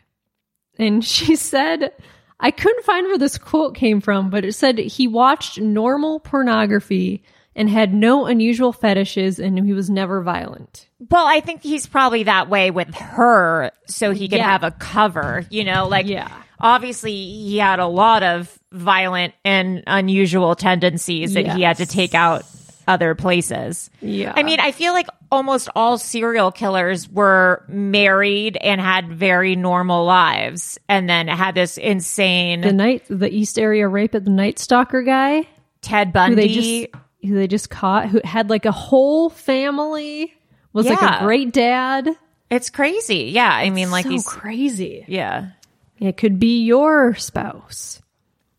And 0.79 1.05
she 1.05 1.37
said, 1.37 1.93
I 2.41 2.51
couldn't 2.51 2.85
find 2.85 3.07
where 3.07 3.19
this 3.19 3.39
quote 3.39 3.75
came 3.75 4.01
from, 4.01 4.29
but 4.31 4.45
it 4.45 4.53
said 4.55 4.79
he 4.79 5.09
watched 5.09 5.59
normal 5.61 6.21
pornography 6.21 7.23
and 7.55 7.71
had 7.71 7.95
no 7.95 8.27
unusual 8.27 8.71
fetishes, 8.71 9.39
and 9.39 9.59
he 9.65 9.73
was 9.73 9.89
never 9.89 10.21
violent. 10.21 10.89
Well, 11.11 11.27
I 11.27 11.41
think 11.41 11.63
he's 11.63 11.87
probably 11.87 12.25
that 12.25 12.51
way 12.51 12.71
with 12.71 12.95
her 12.95 13.71
so 13.87 14.11
he 14.11 14.29
can 14.29 14.39
Yeah. 14.41 14.51
have 14.51 14.63
a 14.63 14.73
cover, 14.73 15.47
you 15.49 15.65
know, 15.65 15.89
like 15.89 16.05
Yeah. 16.07 16.29
obviously 16.61 17.15
he 17.15 17.57
had 17.57 17.79
a 17.79 17.87
lot 17.87 18.23
of 18.23 18.59
violent 18.73 19.33
and 19.43 19.83
unusual 19.87 20.55
tendencies 20.55 21.33
that 21.33 21.47
he 21.57 21.63
had 21.63 21.79
to 21.79 21.87
take 21.87 22.15
out 22.15 22.45
other 22.87 23.15
places. 23.15 23.91
Yeah. 24.01 24.33
I 24.37 24.43
mean, 24.43 24.61
I 24.61 24.73
feel 24.73 24.93
like 24.93 25.09
almost 25.31 25.69
all 25.75 25.99
serial 25.99 26.53
killers 26.53 27.09
were 27.09 27.65
married 27.69 28.57
and 28.57 28.81
had 28.81 29.13
very 29.13 29.57
normal 29.57 30.05
lives 30.05 30.79
and 30.89 31.09
then 31.09 31.29
had 31.29 31.55
this 31.55 31.79
insane 31.79 32.61
the 32.61 32.73
night, 32.73 33.05
the 33.09 33.29
East 33.33 33.59
Area 33.59 33.89
rape 33.89 34.15
at 34.15 34.25
the 34.25 34.31
Night 34.31 34.59
Stalker 34.59 35.03
guy, 35.03 35.49
Ted 35.83 36.09
who 36.09 36.13
Bundy. 36.13 36.35
they 36.37 36.49
just 36.49 36.87
who 37.23 37.35
they 37.35 37.49
just 37.49 37.71
caught, 37.71 38.09
who 38.09 38.21
had 38.25 38.51
like 38.51 38.67
a 38.67 38.73
whole 38.73 39.31
family, 39.31 40.33
was 40.73 40.87
like 40.87 41.03
a 41.03 41.25
great 41.25 41.53
dad. 41.53 42.09
it's 42.51 42.71
crazy. 42.71 43.31
Yeah. 43.33 43.51
I 43.51 43.71
mean, 43.71 43.91
like 43.91 44.05
so 44.05 44.11
he's, 44.11 44.27
crazy. 44.27 45.05
yeah. 45.09 45.51
It 45.99 46.17
could 46.19 46.39
be 46.39 46.65
your 46.65 47.15
spouse. 47.15 48.01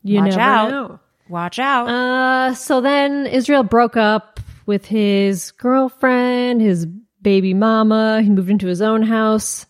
You 0.03 0.19
Watch 0.21 0.29
never 0.31 0.41
out. 0.41 0.69
know. 0.71 0.99
Watch 1.29 1.59
out. 1.59 1.87
Uh, 1.87 2.53
so 2.53 2.81
then 2.81 3.25
Israel 3.27 3.63
broke 3.63 3.97
up 3.97 4.39
with 4.65 4.85
his 4.85 5.51
girlfriend, 5.51 6.61
his 6.61 6.85
baby 7.21 7.53
mama. 7.53 8.21
He 8.21 8.29
moved 8.29 8.49
into 8.49 8.67
his 8.67 8.81
own 8.81 9.01
house, 9.01 9.65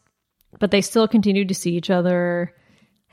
but 0.59 0.71
they 0.71 0.81
still 0.81 1.07
continued 1.07 1.47
to 1.47 1.55
see 1.55 1.75
each 1.75 1.89
other. 1.89 2.53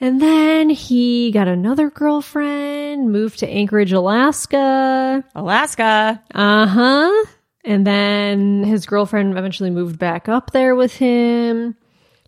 And 0.01 0.21
then 0.21 0.71
he 0.71 1.31
got 1.31 1.47
another 1.47 1.89
girlfriend, 1.89 3.13
moved 3.13 3.39
to 3.39 3.49
Anchorage, 3.49 3.93
Alaska. 3.93 5.25
Alaska. 5.35 6.23
Uh 6.35 6.67
huh. 6.67 7.27
And 7.65 7.87
then 7.87 8.65
his 8.65 8.85
girlfriend 8.87 9.39
eventually 9.39 9.71
moved 9.71 9.99
back 9.99 10.29
up 10.29 10.51
there 10.51 10.75
with 10.75 10.95
him. 10.97 11.77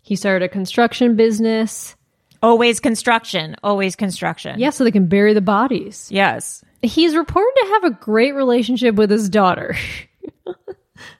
He 0.01 0.15
started 0.15 0.45
a 0.45 0.49
construction 0.49 1.15
business. 1.15 1.96
Always 2.41 2.79
construction. 2.79 3.55
Always 3.63 3.95
construction. 3.95 4.59
Yeah, 4.59 4.69
so 4.69 4.83
they 4.83 4.91
can 4.91 5.07
bury 5.07 5.33
the 5.33 5.41
bodies. 5.41 6.07
Yes. 6.11 6.63
He's 6.81 7.15
reported 7.15 7.53
to 7.61 7.69
have 7.73 7.83
a 7.85 7.95
great 7.95 8.35
relationship 8.35 8.95
with 8.95 9.09
his 9.09 9.29
daughter. 9.29 9.75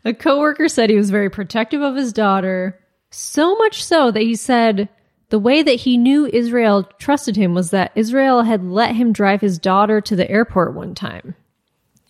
a 0.05 0.13
coworker 0.13 0.67
said 0.69 0.89
he 0.89 0.95
was 0.97 1.09
very 1.09 1.29
protective 1.29 1.81
of 1.81 1.95
his 1.95 2.13
daughter, 2.13 2.79
so 3.09 3.55
much 3.55 3.83
so 3.83 4.11
that 4.11 4.21
he 4.21 4.35
said 4.35 4.89
the 5.29 5.39
way 5.39 5.61
that 5.61 5.75
he 5.75 5.97
knew 5.97 6.25
Israel 6.25 6.83
trusted 6.99 7.35
him 7.35 7.53
was 7.53 7.71
that 7.71 7.91
Israel 7.95 8.43
had 8.43 8.63
let 8.63 8.95
him 8.95 9.11
drive 9.11 9.41
his 9.41 9.59
daughter 9.59 9.99
to 10.01 10.15
the 10.15 10.29
airport 10.29 10.73
one 10.73 10.95
time. 10.95 11.35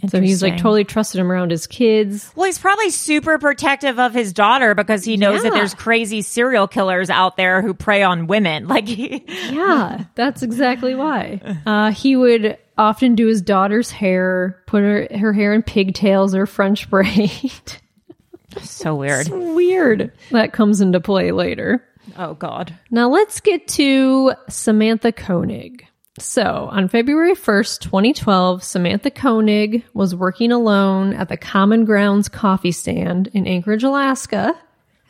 So 0.09 0.21
he's 0.21 0.43
like 0.43 0.57
totally 0.57 0.83
trusted 0.83 1.19
him 1.19 1.31
around 1.31 1.49
his 1.49 1.65
kids. 1.65 2.31
Well, 2.35 2.45
he's 2.45 2.59
probably 2.59 2.91
super 2.91 3.39
protective 3.39 3.97
of 3.97 4.13
his 4.13 4.31
daughter 4.31 4.75
because 4.75 5.03
he 5.03 5.17
knows 5.17 5.41
that 5.41 5.53
there's 5.53 5.73
crazy 5.73 6.21
serial 6.21 6.67
killers 6.67 7.09
out 7.09 7.35
there 7.35 7.63
who 7.63 7.73
prey 7.73 8.03
on 8.03 8.27
women. 8.27 8.67
Like, 8.77 8.87
he, 8.87 9.23
Yeah, 9.49 10.03
that's 10.13 10.43
exactly 10.43 10.93
why. 10.93 11.41
Uh, 11.65 11.91
he 11.91 12.15
would 12.15 12.57
often 12.77 13.15
do 13.15 13.25
his 13.25 13.41
daughter's 13.41 13.89
hair, 13.89 14.61
put 14.67 14.83
her, 14.83 15.07
her 15.17 15.33
hair 15.33 15.51
in 15.53 15.63
pigtails 15.63 16.35
or 16.35 16.45
French 16.45 16.87
braid. 16.91 17.51
so 18.61 18.93
weird. 18.93 19.29
Weird. 19.29 20.11
That 20.29 20.53
comes 20.53 20.79
into 20.79 20.99
play 20.99 21.31
later. 21.31 21.83
Oh, 22.17 22.35
God. 22.35 22.77
Now 22.91 23.09
let's 23.09 23.39
get 23.39 23.67
to 23.69 24.33
Samantha 24.47 25.11
Koenig. 25.11 25.87
So 26.19 26.67
on 26.71 26.87
February 26.87 27.35
1st, 27.35 27.81
2012, 27.81 28.63
Samantha 28.63 29.11
Koenig 29.11 29.83
was 29.93 30.15
working 30.15 30.51
alone 30.51 31.13
at 31.13 31.29
the 31.29 31.37
Common 31.37 31.85
Grounds 31.85 32.27
coffee 32.27 32.71
stand 32.71 33.27
in 33.33 33.45
Anchorage, 33.45 33.83
Alaska. 33.83 34.55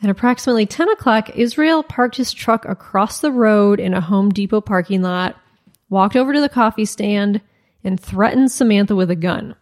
At 0.02 0.10
approximately 0.10 0.66
10 0.66 0.90
o'clock, 0.90 1.30
Israel 1.34 1.82
parked 1.82 2.16
his 2.16 2.32
truck 2.32 2.66
across 2.66 3.20
the 3.20 3.32
road 3.32 3.80
in 3.80 3.94
a 3.94 4.02
Home 4.02 4.28
Depot 4.28 4.60
parking 4.60 5.02
lot, 5.02 5.36
walked 5.88 6.14
over 6.14 6.34
to 6.34 6.40
the 6.40 6.48
coffee 6.48 6.84
stand, 6.84 7.40
and 7.82 7.98
threatened 7.98 8.52
Samantha 8.52 8.94
with 8.94 9.10
a 9.10 9.16
gun. 9.16 9.56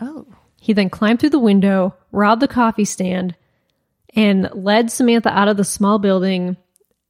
Oh. 0.00 0.26
He 0.60 0.72
then 0.72 0.90
climbed 0.90 1.20
through 1.20 1.30
the 1.30 1.38
window, 1.38 1.94
robbed 2.10 2.42
the 2.42 2.48
coffee 2.48 2.86
stand, 2.86 3.36
and 4.14 4.48
led 4.54 4.90
Samantha 4.90 5.28
out 5.28 5.46
of 5.46 5.56
the 5.56 5.64
small 5.64 5.98
building 5.98 6.56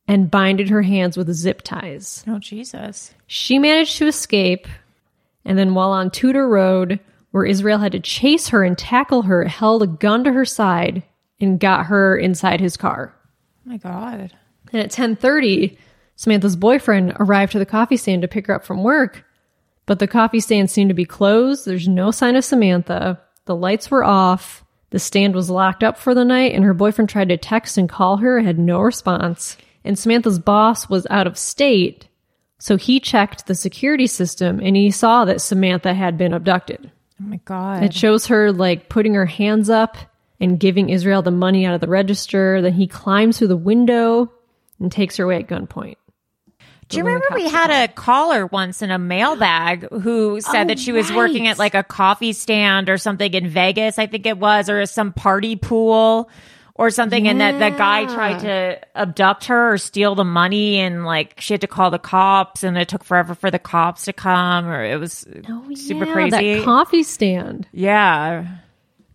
and 0.09 0.31
binded 0.31 0.69
her 0.69 0.83
hands 0.83 1.17
with 1.17 1.33
zip 1.33 1.63
ties. 1.63 2.25
Oh, 2.29 2.39
Jesus. 2.39 3.15
She 3.27 3.59
managed 3.59 3.99
to 3.99 4.07
escape, 4.07 4.69
and 5.45 5.59
then 5.59 5.75
while 5.75 5.91
on 5.91 6.11
Tudor 6.11 6.49
Road, 6.49 7.01
where 7.33 7.45
Israel 7.45 7.79
had 7.79 7.93
to 7.93 8.01
chase 8.01 8.49
her 8.49 8.63
and 8.63 8.79
tackle 8.79 9.23
her, 9.23 9.45
held 9.45 9.83
a 9.83 9.87
gun 9.87 10.25
to 10.25 10.33
her 10.33 10.45
side 10.45 11.03
and 11.41 11.61
got 11.61 11.87
her 11.87 12.17
inside 12.17 12.61
his 12.61 12.77
car. 12.77 13.15
Oh, 13.67 13.71
my 13.71 13.77
God. 13.77 14.33
And 14.73 14.83
at 14.83 14.91
10:30, 14.91 15.77
Samantha's 16.15 16.57
boyfriend 16.57 17.15
arrived 17.19 17.53
to 17.53 17.59
the 17.59 17.67
coffee 17.67 17.97
stand 17.97 18.23
to 18.23 18.29
pick 18.29 18.47
her 18.47 18.55
up 18.55 18.65
from 18.65 18.83
work, 18.83 19.25
but 19.85 19.99
the 19.99 20.07
coffee 20.07 20.41
stand 20.41 20.71
seemed 20.71 20.89
to 20.91 20.95
be 20.95 21.05
closed. 21.05 21.67
There's 21.67 21.89
no 21.89 22.11
sign 22.11 22.37
of 22.37 22.45
Samantha. 22.45 23.21
The 23.45 23.57
lights 23.57 23.91
were 23.91 24.05
off. 24.05 24.65
The 24.91 24.99
stand 24.99 25.35
was 25.35 25.51
locked 25.51 25.83
up 25.85 25.99
for 25.99 26.15
the 26.15 26.25
night, 26.25 26.55
and 26.55 26.65
her 26.65 26.75
boyfriend 26.75 27.09
tried 27.09 27.29
to 27.29 27.37
text 27.37 27.77
and 27.77 27.89
call 27.89 28.17
her, 28.19 28.41
had 28.41 28.59
no 28.59 28.81
response. 28.81 29.57
And 29.87 29.99
Samantha's 29.99 30.39
boss 30.39 30.89
was 30.89 31.07
out 31.11 31.27
of 31.27 31.39
state, 31.39 32.09
so 32.59 32.77
he 32.77 33.01
checked 33.01 33.47
the 33.47 33.55
security 33.55 34.07
system 34.07 34.61
and 34.61 34.77
he 34.77 34.91
saw 34.91 35.25
that 35.25 35.41
Samantha 35.41 35.95
had 35.95 36.19
been 36.19 36.33
abducted. 36.33 36.91
Oh, 37.21 37.27
my 37.27 37.41
God. 37.45 37.83
It 37.83 37.95
shows 37.95 38.27
her 38.27 38.53
like 38.53 38.89
putting 38.89 39.15
her 39.15 39.27
hands 39.27 39.71
up 39.71 39.97
and 40.41 40.61
giving 40.61 40.91
Israel 40.91 41.23
the 41.23 41.31
money 41.31 41.65
out 41.65 41.75
of 41.75 41.81
the 41.81 41.89
register. 41.89 42.61
Then 42.61 42.75
he 42.75 42.87
climbs 42.87 43.39
through 43.39 43.49
the 43.49 43.57
window 43.57 44.31
and 44.81 44.93
takes 44.93 45.17
her 45.17 45.25
away 45.25 45.37
at 45.37 45.47
gunpoint. 45.47 45.97
Do 46.89 46.99
you 46.99 47.05
remember 47.05 47.27
we 47.35 47.49
had 47.49 47.71
a 47.71 47.93
caller 47.93 48.47
once 48.47 48.81
in 48.81 48.93
a 48.93 48.99
mailbag 48.99 49.91
who 49.91 50.41
said 50.41 50.67
Oh, 50.67 50.69
that 50.69 50.79
she 50.79 50.93
was 50.93 51.11
working 51.13 51.49
at 51.49 51.59
like 51.59 51.75
a 51.75 51.83
coffee 51.83 52.33
stand 52.33 52.89
or 52.89 52.97
something 52.97 53.33
in 53.35 53.49
Vegas, 53.49 53.99
I 53.99 54.07
think 54.07 54.25
it 54.25 54.39
was, 54.39 54.71
or 54.71 54.87
some 54.87 55.13
party 55.13 55.57
pool 55.57 56.31
or 56.79 56.91
something, 56.91 57.27
and 57.27 57.41
that 57.41 57.59
the 57.59 57.77
guy 57.77 58.05
tried 58.05 58.41
to 58.41 58.79
abduct 58.95 59.47
her 59.47 59.73
or 59.73 59.79
steal 59.79 60.15
the 60.15 60.25
money, 60.25 60.77
and 60.79 61.05
like 61.07 61.41
she 61.41 61.55
had 61.55 61.63
to 61.63 61.67
call 61.67 61.91
the 61.91 61.99
cops, 61.99 62.63
and 62.63 62.77
it 62.77 62.89
took 62.89 63.03
forever 63.03 63.35
for 63.35 63.51
the 63.51 63.59
cops 63.59 64.05
to 64.05 64.13
come, 64.13 64.67
or 64.67 64.85
it 64.85 65.01
was 65.01 65.27
super 65.75 66.05
Yeah, 66.05 66.13
crazy. 66.13 66.55
That 66.57 66.65
coffee 66.65 67.03
stand. 67.03 67.67
yeah, 67.73 68.47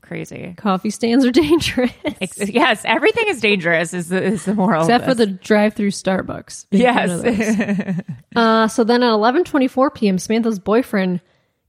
crazy. 0.01 0.56
Coffee 0.58 0.89
stands 0.89 1.24
are 1.24 1.32
dangerous. 1.32 1.91
Yes, 2.38 2.82
everything 2.84 3.27
is 3.27 3.39
dangerous. 3.41 3.94
Is 3.94 4.10
the, 4.10 4.22
is 4.24 4.46
the 4.46 4.56
moral? 4.56 4.82
Except 4.82 5.06
for 5.06 5.13
the 5.13 5.27
drive-through 5.27 5.91
Starbucks. 5.91 6.65
Big 6.72 6.82
fan 6.84 7.10
of 7.12 7.22
those. 7.24 7.38
yes. 7.38 8.01
Uh, 8.36 8.65
so 8.70 8.84
then 8.86 9.03
at 9.03 9.12
11:24 9.12 9.94
p.m., 9.94 10.18
Samantha's 10.18 10.58
boyfriend 10.58 11.19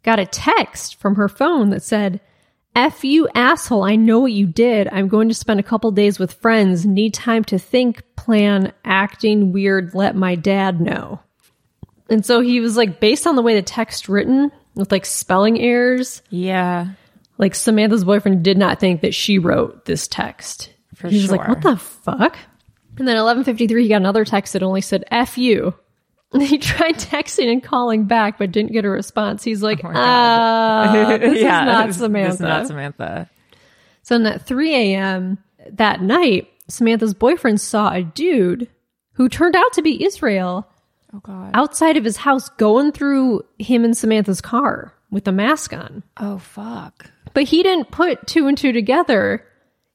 got 0.05 0.18
a 0.20 0.26
text 0.26 0.94
from 0.96 1.16
her 1.16 1.28
phone 1.28 1.70
that 1.70 1.83
said, 1.83 2.20
"F 2.74 3.04
you 3.04 3.28
asshole, 3.35 3.85
I 3.85 3.96
know 3.96 4.20
what 4.20 4.32
you 4.32 4.46
did. 4.46 4.88
I'm 4.90 5.08
going 5.08 5.28
to 5.28 5.35
spend 5.35 5.61
a 5.61 5.64
couple 5.64 5.90
days 5.90 6.18
with 6.18 6.32
friends. 6.32 6.87
Need 6.87 7.14
time 7.14 7.44
to 7.44 7.58
think, 7.58 8.02
plan, 8.16 8.72
acting 8.85 9.52
weird, 9.52 9.94
let 9.94 10.16
my 10.16 10.35
dad 10.35 10.80
know." 10.80 11.20
And 12.08 12.24
so 12.24 12.40
he 12.40 12.61
was 12.61 12.76
like 12.76 13.00
based 13.00 13.26
on 13.26 13.37
the 13.37 13.42
way 13.42 13.54
the 13.54 13.62
text 13.62 14.08
written 14.08 14.50
with 14.74 14.90
like 14.90 15.06
spelling 15.06 15.61
errors, 15.61 16.22
yeah. 16.30 16.88
like 17.38 17.54
Samantha's 17.54 18.04
boyfriend 18.04 18.42
did 18.42 18.58
not 18.58 18.80
think 18.80 19.02
that 19.02 19.14
she 19.14 19.38
wrote 19.38 19.85
this 19.85 20.08
text. 20.08 20.72
For 20.94 21.08
he 21.08 21.16
was 21.16 21.30
like, 21.30 21.40
sure. 21.40 21.48
"What 21.48 21.62
the 21.62 21.76
fuck?" 21.76 22.37
And 22.98 23.08
then 23.08 23.16
11:53, 23.16 23.82
he 23.82 23.88
got 23.88 23.96
another 23.96 24.24
text 24.24 24.52
that 24.52 24.62
only 24.62 24.82
said 24.82 25.04
"f 25.11 25.38
you." 25.38 25.74
He 26.40 26.59
tried 26.59 26.95
texting 26.97 27.51
and 27.53 27.62
calling 27.62 28.05
back, 28.05 28.38
but 28.38 28.53
didn't 28.53 28.73
get 28.73 28.85
a 28.85 28.90
response. 28.90 29.42
He's 29.45 29.62
like, 29.62 29.81
"Ah, 29.85 31.16
this 31.21 31.38
is 31.38 31.45
not 31.45 31.87
this- 31.88 31.97
Samantha." 31.99 32.29
This 32.29 32.35
is 32.35 32.40
not 32.40 32.66
Samantha. 32.66 33.31
So 34.03 34.18
then 34.18 34.33
at 34.33 34.47
3 34.47 34.75
a.m. 34.75 35.38
that 35.71 36.03
night, 36.03 36.49
Samantha's 36.68 37.14
boyfriend 37.14 37.61
saw 37.61 37.90
a 37.92 38.03
dude 38.03 38.68
who 39.12 39.29
turned 39.29 39.55
out 39.55 39.73
to 39.75 39.83
be 39.83 40.05
Israel 40.05 40.66
Oh 41.14 41.21
God. 41.21 41.51
outside 41.55 41.97
of 41.97 42.05
his 42.05 42.16
house, 42.16 42.49
going 42.49 42.92
through 42.92 43.42
him 43.59 43.85
and 43.85 43.97
Samantha's 43.97 44.40
car 44.40 44.92
with 45.11 45.29
a 45.29 45.33
mask 45.33 45.73
on. 45.73 46.03
Oh 46.16 46.38
fuck. 46.38 47.11
But 47.35 47.45
he 47.45 47.62
didn't 47.62 47.90
put 47.90 48.27
two 48.27 48.47
and 48.49 48.57
two 48.59 48.73
together. 48.73 49.45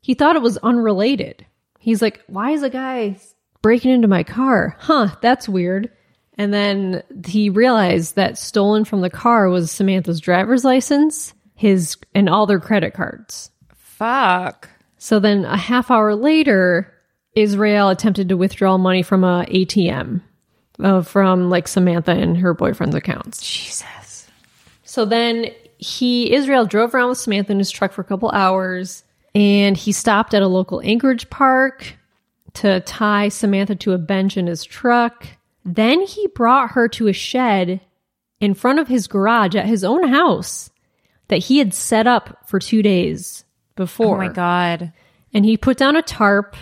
He 0.01 0.13
thought 0.13 0.35
it 0.35 0.41
was 0.41 0.57
unrelated. 0.57 1.45
He's 1.79 2.01
like, 2.01 2.21
why 2.27 2.51
is 2.51 2.63
a 2.63 2.69
guy 2.69 3.17
breaking 3.61 3.91
into 3.91 4.07
my 4.07 4.23
car? 4.23 4.75
Huh, 4.79 5.15
that's 5.21 5.49
weird. 5.49 5.91
And 6.37 6.53
then 6.53 7.03
he 7.25 7.49
realized 7.49 8.15
that 8.15 8.37
stolen 8.37 8.85
from 8.85 9.01
the 9.01 9.09
car 9.09 9.49
was 9.49 9.71
Samantha's 9.71 10.19
driver's 10.19 10.63
license, 10.63 11.33
his, 11.55 11.97
and 12.13 12.29
all 12.29 12.45
their 12.45 12.59
credit 12.59 12.93
cards. 12.93 13.49
Fuck. 13.73 14.69
So 14.99 15.19
then 15.19 15.45
a 15.45 15.57
half 15.57 15.89
hour 15.89 16.15
later, 16.15 16.93
Israel 17.33 17.89
attempted 17.89 18.29
to 18.29 18.37
withdraw 18.37 18.77
money 18.77 19.01
from 19.01 19.23
a 19.23 19.45
ATM 19.47 20.21
uh, 20.79 21.01
from 21.01 21.49
like 21.49 21.67
Samantha 21.67 22.11
and 22.11 22.37
her 22.37 22.53
boyfriend's 22.53 22.95
accounts. 22.95 23.41
Jesus. 23.41 24.27
So 24.83 25.05
then 25.05 25.47
he 25.77 26.33
Israel 26.33 26.65
drove 26.65 26.93
around 26.93 27.09
with 27.09 27.17
Samantha 27.17 27.51
in 27.51 27.59
his 27.59 27.71
truck 27.71 27.91
for 27.91 28.01
a 28.01 28.05
couple 28.05 28.29
hours 28.31 29.03
and 29.35 29.77
he 29.77 29.91
stopped 29.91 30.33
at 30.33 30.41
a 30.41 30.47
local 30.47 30.81
Anchorage 30.83 31.29
park 31.29 31.95
to 32.55 32.79
tie 32.81 33.29
Samantha 33.29 33.75
to 33.75 33.93
a 33.93 33.97
bench 33.97 34.37
in 34.37 34.47
his 34.47 34.63
truck. 34.63 35.27
Then 35.67 36.01
he 36.01 36.27
brought 36.27 36.71
her 36.71 36.87
to 36.87 37.07
a 37.07 37.13
shed 37.13 37.81
in 38.39 38.53
front 38.53 38.79
of 38.79 38.87
his 38.87 39.07
garage 39.07 39.53
at 39.53 39.65
his 39.65 39.83
own 39.83 40.07
house 40.07 40.69
that 41.27 41.39
he 41.39 41.57
had 41.57 41.73
set 41.73 42.07
up 42.07 42.47
for 42.47 42.57
2 42.57 42.81
days 42.81 43.43
before. 43.75 44.15
Oh 44.15 44.27
my 44.27 44.33
god. 44.33 44.93
And 45.33 45.43
he 45.43 45.57
put 45.57 45.77
down 45.77 45.97
a 45.97 46.01
tarp, 46.01 46.55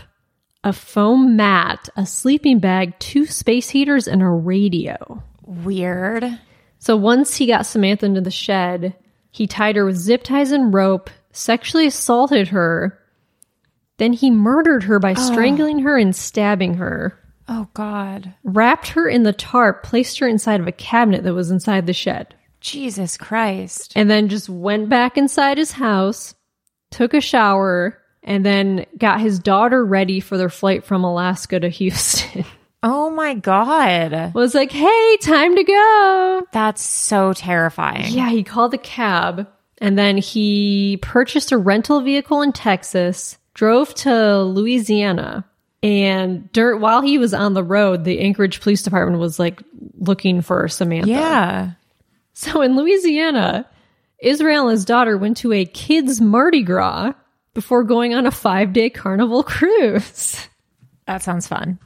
a 0.64 0.74
foam 0.74 1.36
mat, 1.36 1.88
a 1.96 2.04
sleeping 2.08 2.58
bag, 2.58 2.98
two 2.98 3.28
space 3.28 3.70
heaters 3.70 4.08
and 4.08 4.24
a 4.24 4.28
radio. 4.28 5.24
Weird. 5.44 6.40
So 6.80 6.98
once 6.98 7.36
he 7.36 7.46
got 7.46 7.68
Samantha 7.68 8.08
into 8.08 8.22
the 8.22 8.32
shed, 8.32 8.96
he 9.30 9.46
tied 9.46 9.76
her 9.76 9.86
with 9.86 9.98
zip 9.98 10.24
ties 10.24 10.52
and 10.52 10.74
rope, 10.74 11.12
sexually 11.32 11.86
assaulted 11.86 12.48
her. 12.48 13.00
Then 13.98 14.14
he 14.14 14.32
murdered 14.32 14.84
her 14.84 14.98
by 14.98 15.12
oh. 15.12 15.32
strangling 15.32 15.80
her 15.80 15.96
and 15.96 16.16
stabbing 16.16 16.76
her, 16.76 17.20
Oh 17.48 17.68
god. 17.74 18.34
wrapped 18.44 18.88
her 18.90 19.08
in 19.08 19.24
the 19.24 19.34
tarp, 19.34 19.84
placed 19.84 20.20
her 20.20 20.28
inside 20.28 20.60
of 20.60 20.68
a 20.68 20.72
cabinet 20.72 21.24
that 21.24 21.34
was 21.34 21.52
inside 21.52 21.86
the 21.86 21.94
shed, 21.94 22.34
Jesus 22.60 23.18
Christ. 23.18 23.94
and 23.96 24.10
then 24.10 24.30
just 24.30 24.50
went 24.50 24.90
back 24.90 25.18
inside 25.18 25.58
his 25.58 25.72
house, 25.74 26.34
took 26.92 27.14
a 27.14 27.22
shower, 27.22 28.00
and 28.24 28.44
then 28.46 28.86
got 28.98 29.20
his 29.22 29.38
daughter 29.38 29.86
ready 29.86 30.20
for 30.20 30.38
their 30.38 30.50
flight 30.50 30.84
from 30.86 31.04
Alaska 31.04 31.60
to 31.60 31.70
Houston. 31.82 32.46
Oh 32.82 33.10
my 33.12 33.34
god. 33.36 34.34
was 34.34 34.54
like, 34.56 34.72
hey, 34.72 35.18
time 35.22 35.56
to 35.56 35.64
go. 35.64 36.48
That's 36.52 36.82
so 36.84 37.34
terrifying. 37.34 38.12
Yeah, 38.14 38.30
he 38.30 38.44
called 38.44 38.74
a 38.74 38.80
cab 38.80 39.48
and 39.80 39.98
then 39.98 40.18
he 40.18 40.98
purchased 41.02 41.52
a 41.52 41.58
rental 41.58 42.02
vehicle 42.02 42.42
in 42.42 42.54
Texas, 42.54 43.38
drove 43.54 43.94
to 43.96 44.42
Louisiana, 44.44 45.46
and 45.86 46.52
dur- 46.52 46.78
while 46.78 47.02
he 47.02 47.20
was 47.20 47.32
on 47.32 47.54
the 47.54 47.64
road, 47.64 48.06
the 48.06 48.20
Anchorage 48.20 48.60
Police 48.60 48.82
Department 48.82 49.20
was 49.20 49.38
like 49.38 49.62
looking 50.00 50.42
for 50.42 50.68
Samantha. 50.68 51.12
Yeah. 51.12 51.72
So 52.34 52.64
in 52.64 52.76
Louisiana, 52.76 53.70
Israel 54.20 54.64
and 54.68 54.72
his 54.72 54.84
daughter 54.84 55.16
went 55.16 55.38
to 55.38 55.54
a 55.54 55.64
kids' 55.64 56.20
Mardi 56.20 56.64
Gras 56.64 57.14
before 57.54 57.84
going 57.84 58.16
on 58.16 58.26
a 58.26 58.32
five 58.32 58.74
day 58.74 58.90
carnival 58.90 59.44
cruise. 59.44 60.48
That 61.06 61.22
sounds 61.22 61.48
fun. 61.48 61.78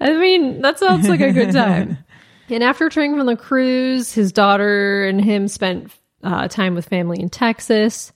I 0.00 0.12
mean, 0.12 0.62
that 0.62 0.78
sounds 0.78 1.08
like 1.08 1.20
a 1.20 1.32
good 1.32 1.52
time. 1.52 1.98
and 2.48 2.62
after 2.62 2.84
returning 2.84 3.16
from 3.16 3.26
the 3.26 3.36
cruise, 3.36 4.12
his 4.12 4.30
daughter 4.30 5.04
and 5.06 5.20
him 5.20 5.48
spent 5.48 5.92
uh, 6.22 6.46
time 6.46 6.76
with 6.76 6.88
family 6.88 7.20
in 7.20 7.30
Texas. 7.30 8.12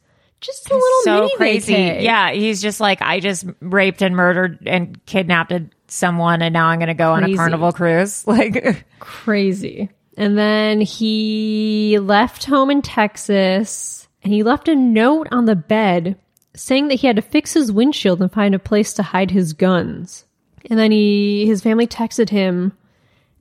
Just 0.46 0.70
a 0.70 0.74
little 0.74 1.02
so 1.02 1.20
mini 1.22 1.37
crazy. 1.37 1.74
vacay. 1.74 2.02
Yeah, 2.02 2.30
he's 2.30 2.62
just 2.62 2.78
like, 2.78 3.02
I 3.02 3.18
just 3.18 3.44
raped 3.61 4.00
and 4.00 4.14
murdered 4.14 4.61
and 4.66 5.04
kidnapped 5.04 5.52
someone, 5.88 6.40
and 6.40 6.52
now 6.52 6.68
I'm 6.68 6.78
going 6.78 6.87
to 6.88 6.94
go 6.94 7.12
on 7.12 7.24
a 7.24 7.35
carnival 7.35 7.72
cruise. 7.72 8.24
Like, 8.26 8.87
crazy. 9.00 9.90
And 10.16 10.38
then 10.38 10.80
he 10.80 11.98
left 12.00 12.44
home 12.44 12.70
in 12.70 12.80
Texas 12.80 14.09
and 14.22 14.32
he 14.32 14.42
left 14.42 14.68
a 14.68 14.74
note 14.74 15.28
on 15.30 15.44
the 15.44 15.56
bed 15.56 16.18
saying 16.54 16.88
that 16.88 16.94
he 16.94 17.06
had 17.06 17.16
to 17.16 17.22
fix 17.22 17.52
his 17.52 17.70
windshield 17.70 18.22
and 18.22 18.32
find 18.32 18.54
a 18.54 18.59
place 18.59 18.94
to 18.94 19.02
hide 19.02 19.30
his 19.30 19.52
guns. 19.52 20.24
And 20.70 20.78
then 20.78 20.90
he 20.90 21.46
his 21.46 21.62
family 21.62 21.87
texted 21.87 22.30
him 22.30 22.72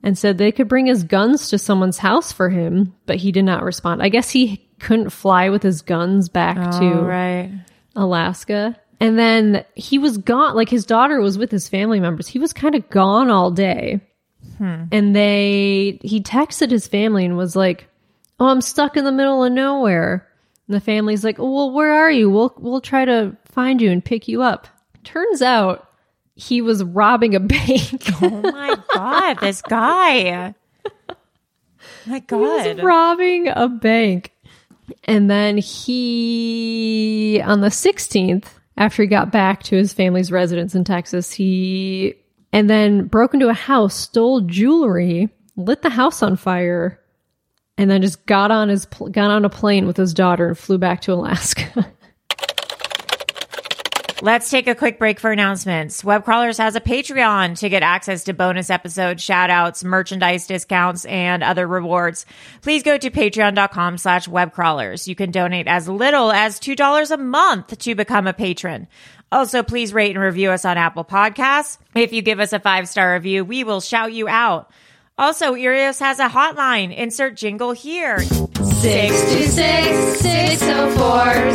and 0.02 0.18
said 0.18 0.36
they 0.36 0.52
could 0.52 0.68
bring 0.68 0.86
his 0.86 1.02
guns 1.02 1.48
to 1.48 1.58
someone's 1.58 1.98
house 1.98 2.30
for 2.30 2.50
him, 2.50 2.94
but 3.06 3.16
he 3.16 3.32
did 3.32 3.44
not 3.44 3.64
respond. 3.64 4.02
I 4.02 4.10
guess 4.10 4.30
he 4.30 4.65
couldn't 4.78 5.10
fly 5.10 5.48
with 5.48 5.62
his 5.62 5.82
guns 5.82 6.28
back 6.28 6.56
oh, 6.58 6.80
to 6.80 7.00
oh, 7.00 7.04
right. 7.04 7.52
Alaska. 7.94 8.78
And 9.00 9.18
then 9.18 9.64
he 9.74 9.98
was 9.98 10.18
gone, 10.18 10.54
like 10.54 10.68
his 10.68 10.86
daughter 10.86 11.20
was 11.20 11.36
with 11.36 11.50
his 11.50 11.68
family 11.68 12.00
members. 12.00 12.28
He 12.28 12.38
was 12.38 12.52
kind 12.52 12.74
of 12.74 12.88
gone 12.88 13.30
all 13.30 13.50
day. 13.50 14.00
Hmm. 14.58 14.84
And 14.90 15.14
they, 15.14 15.98
he 16.02 16.22
texted 16.22 16.70
his 16.70 16.86
family 16.86 17.24
and 17.24 17.36
was 17.36 17.56
like, 17.56 17.88
Oh, 18.38 18.48
I'm 18.48 18.60
stuck 18.60 18.96
in 18.96 19.04
the 19.04 19.12
middle 19.12 19.44
of 19.44 19.52
nowhere. 19.52 20.26
And 20.66 20.74
the 20.74 20.80
family's 20.80 21.24
like, 21.24 21.38
oh, 21.38 21.54
Well, 21.54 21.70
where 21.72 21.92
are 21.92 22.10
you? 22.10 22.30
We'll, 22.30 22.54
we'll 22.58 22.80
try 22.80 23.04
to 23.04 23.36
find 23.44 23.80
you 23.80 23.90
and 23.90 24.04
pick 24.04 24.28
you 24.28 24.42
up. 24.42 24.68
Turns 25.04 25.42
out 25.42 25.88
he 26.36 26.60
was 26.60 26.84
robbing 26.84 27.34
a 27.34 27.40
bank. 27.40 28.02
Oh 28.22 28.40
my 28.40 28.78
God, 28.94 29.40
this 29.40 29.62
guy. 29.62 30.54
My 32.06 32.20
God. 32.20 32.66
He 32.66 32.74
was 32.74 32.82
robbing 32.82 33.48
a 33.48 33.68
bank. 33.68 34.32
And 35.04 35.30
then 35.30 35.58
he, 35.58 37.40
on 37.44 37.60
the 37.60 37.68
16th, 37.68 38.46
after 38.76 39.02
he 39.02 39.08
got 39.08 39.32
back 39.32 39.62
to 39.64 39.76
his 39.76 39.92
family's 39.92 40.30
residence 40.30 40.74
in 40.74 40.84
Texas, 40.84 41.32
he, 41.32 42.14
and 42.52 42.68
then 42.68 43.06
broke 43.06 43.34
into 43.34 43.48
a 43.48 43.54
house, 43.54 43.94
stole 43.94 44.42
jewelry, 44.42 45.28
lit 45.56 45.82
the 45.82 45.90
house 45.90 46.22
on 46.22 46.36
fire, 46.36 47.00
and 47.78 47.90
then 47.90 48.02
just 48.02 48.26
got 48.26 48.50
on 48.50 48.68
his, 48.68 48.84
got 48.86 49.30
on 49.30 49.44
a 49.44 49.50
plane 49.50 49.86
with 49.86 49.96
his 49.96 50.14
daughter 50.14 50.48
and 50.48 50.58
flew 50.58 50.78
back 50.78 51.00
to 51.02 51.12
Alaska. 51.12 51.86
Let's 54.22 54.48
take 54.48 54.66
a 54.66 54.74
quick 54.74 54.98
break 54.98 55.20
for 55.20 55.30
announcements. 55.30 56.02
Web 56.02 56.24
Crawlers 56.24 56.56
has 56.56 56.74
a 56.74 56.80
Patreon 56.80 57.58
to 57.58 57.68
get 57.68 57.82
access 57.82 58.24
to 58.24 58.32
bonus 58.32 58.70
episodes, 58.70 59.22
shout 59.22 59.50
outs, 59.50 59.84
merchandise 59.84 60.46
discounts, 60.46 61.04
and 61.04 61.42
other 61.42 61.66
rewards. 61.66 62.24
Please 62.62 62.82
go 62.82 62.96
to 62.96 63.10
patreon.com 63.10 63.98
slash 63.98 64.26
webcrawlers. 64.26 65.06
You 65.06 65.14
can 65.14 65.32
donate 65.32 65.68
as 65.68 65.86
little 65.86 66.32
as 66.32 66.58
$2 66.58 67.10
a 67.10 67.16
month 67.18 67.78
to 67.78 67.94
become 67.94 68.26
a 68.26 68.32
patron. 68.32 68.88
Also, 69.30 69.62
please 69.62 69.92
rate 69.92 70.16
and 70.16 70.24
review 70.24 70.50
us 70.50 70.64
on 70.64 70.78
Apple 70.78 71.04
Podcasts. 71.04 71.76
If 71.94 72.14
you 72.14 72.22
give 72.22 72.40
us 72.40 72.54
a 72.54 72.58
five 72.58 72.88
star 72.88 73.12
review, 73.12 73.44
we 73.44 73.64
will 73.64 73.82
shout 73.82 74.14
you 74.14 74.28
out. 74.28 74.70
Also, 75.18 75.52
Irios 75.54 75.98
has 76.00 76.18
a 76.20 76.28
hotline. 76.28 76.94
Insert 76.96 77.36
jingle 77.36 77.72
here. 77.72 78.20
626 78.20 80.20
604 80.20 81.52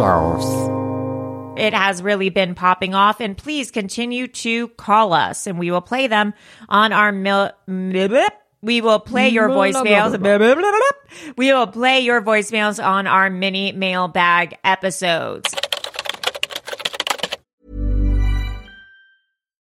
6262. 0.00 1.62
it 1.66 1.74
has 1.74 2.02
really 2.02 2.30
been 2.30 2.54
popping 2.54 2.94
off 2.94 3.20
and 3.20 3.36
please 3.36 3.70
continue 3.70 4.26
to 4.28 4.68
call 4.68 5.12
us 5.12 5.46
and 5.46 5.58
we 5.58 5.70
will 5.70 5.80
play 5.82 6.06
them 6.06 6.32
on 6.68 6.92
our 6.92 7.12
mil- 7.12 7.52
we 8.62 8.80
will 8.80 9.00
play 9.00 9.28
your 9.28 9.48
voicemails 9.48 10.12
we 11.36 11.52
will 11.52 11.66
play 11.66 12.00
your 12.00 12.22
voicemails 12.22 12.82
on 12.82 13.06
our 13.06 13.28
mini 13.30 13.72
mailbag 13.72 14.56
episodes 14.64 15.54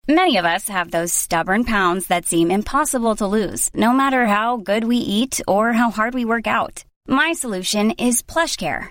Many 0.08 0.36
of 0.36 0.44
us 0.44 0.68
have 0.68 0.92
those 0.92 1.12
stubborn 1.12 1.64
pounds 1.64 2.06
that 2.06 2.26
seem 2.26 2.48
impossible 2.48 3.16
to 3.16 3.26
lose, 3.26 3.70
no 3.74 3.92
matter 3.92 4.26
how 4.26 4.56
good 4.56 4.84
we 4.84 4.98
eat 4.98 5.40
or 5.48 5.72
how 5.72 5.90
hard 5.90 6.14
we 6.14 6.24
work 6.24 6.46
out. 6.46 6.84
My 7.08 7.32
solution 7.32 7.90
is 7.90 8.22
PlushCare. 8.22 8.90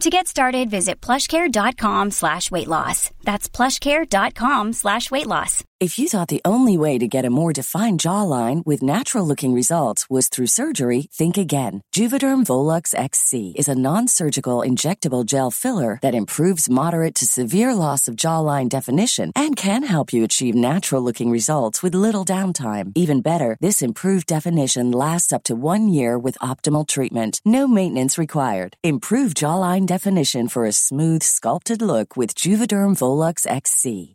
To 0.00 0.10
get 0.10 0.26
started, 0.26 0.70
visit 0.70 1.00
plushcare.com 1.00 2.10
slash 2.10 2.50
weight 2.50 2.68
loss. 2.68 3.10
That's 3.22 3.48
plushcare.com 3.48 4.72
slash 4.72 5.10
weight 5.10 5.26
loss. 5.26 5.64
If 5.82 5.98
you 5.98 6.06
thought 6.08 6.28
the 6.28 6.42
only 6.44 6.76
way 6.76 6.96
to 6.96 7.08
get 7.08 7.24
a 7.24 7.30
more 7.30 7.52
defined 7.52 7.98
jawline 7.98 8.64
with 8.64 8.84
natural 8.84 9.26
looking 9.26 9.52
results 9.52 10.08
was 10.08 10.28
through 10.28 10.46
surgery, 10.46 11.08
think 11.12 11.36
again. 11.36 11.82
Juvederm 11.92 12.44
Volux 12.44 12.94
XC 12.94 13.54
is 13.56 13.66
a 13.66 13.74
non 13.74 14.06
surgical 14.06 14.58
injectable 14.60 15.26
gel 15.26 15.50
filler 15.50 15.98
that 16.00 16.14
improves 16.14 16.70
moderate 16.70 17.16
to 17.16 17.26
severe 17.26 17.74
loss 17.74 18.06
of 18.06 18.14
jawline 18.14 18.68
definition 18.68 19.32
and 19.34 19.56
can 19.56 19.82
help 19.82 20.12
you 20.12 20.22
achieve 20.22 20.54
natural 20.54 21.02
looking 21.02 21.30
results 21.30 21.82
with 21.82 21.96
little 21.96 22.24
downtime. 22.24 22.92
Even 22.94 23.20
better, 23.20 23.56
this 23.60 23.82
improved 23.82 24.28
definition 24.28 24.92
lasts 24.92 25.32
up 25.32 25.42
to 25.42 25.56
one 25.56 25.88
year 25.88 26.16
with 26.16 26.38
optimal 26.38 26.88
treatment. 26.88 27.40
No 27.44 27.66
maintenance 27.66 28.16
required. 28.16 28.76
Improve 28.84 29.34
jawline 29.34 29.81
definition 29.84 30.46
for 30.46 30.64
a 30.64 30.72
smooth, 30.72 31.24
sculpted 31.24 31.82
look 31.82 32.16
with 32.16 32.34
Juvederm 32.36 32.94
Volux 32.94 33.44
XC. 33.44 34.14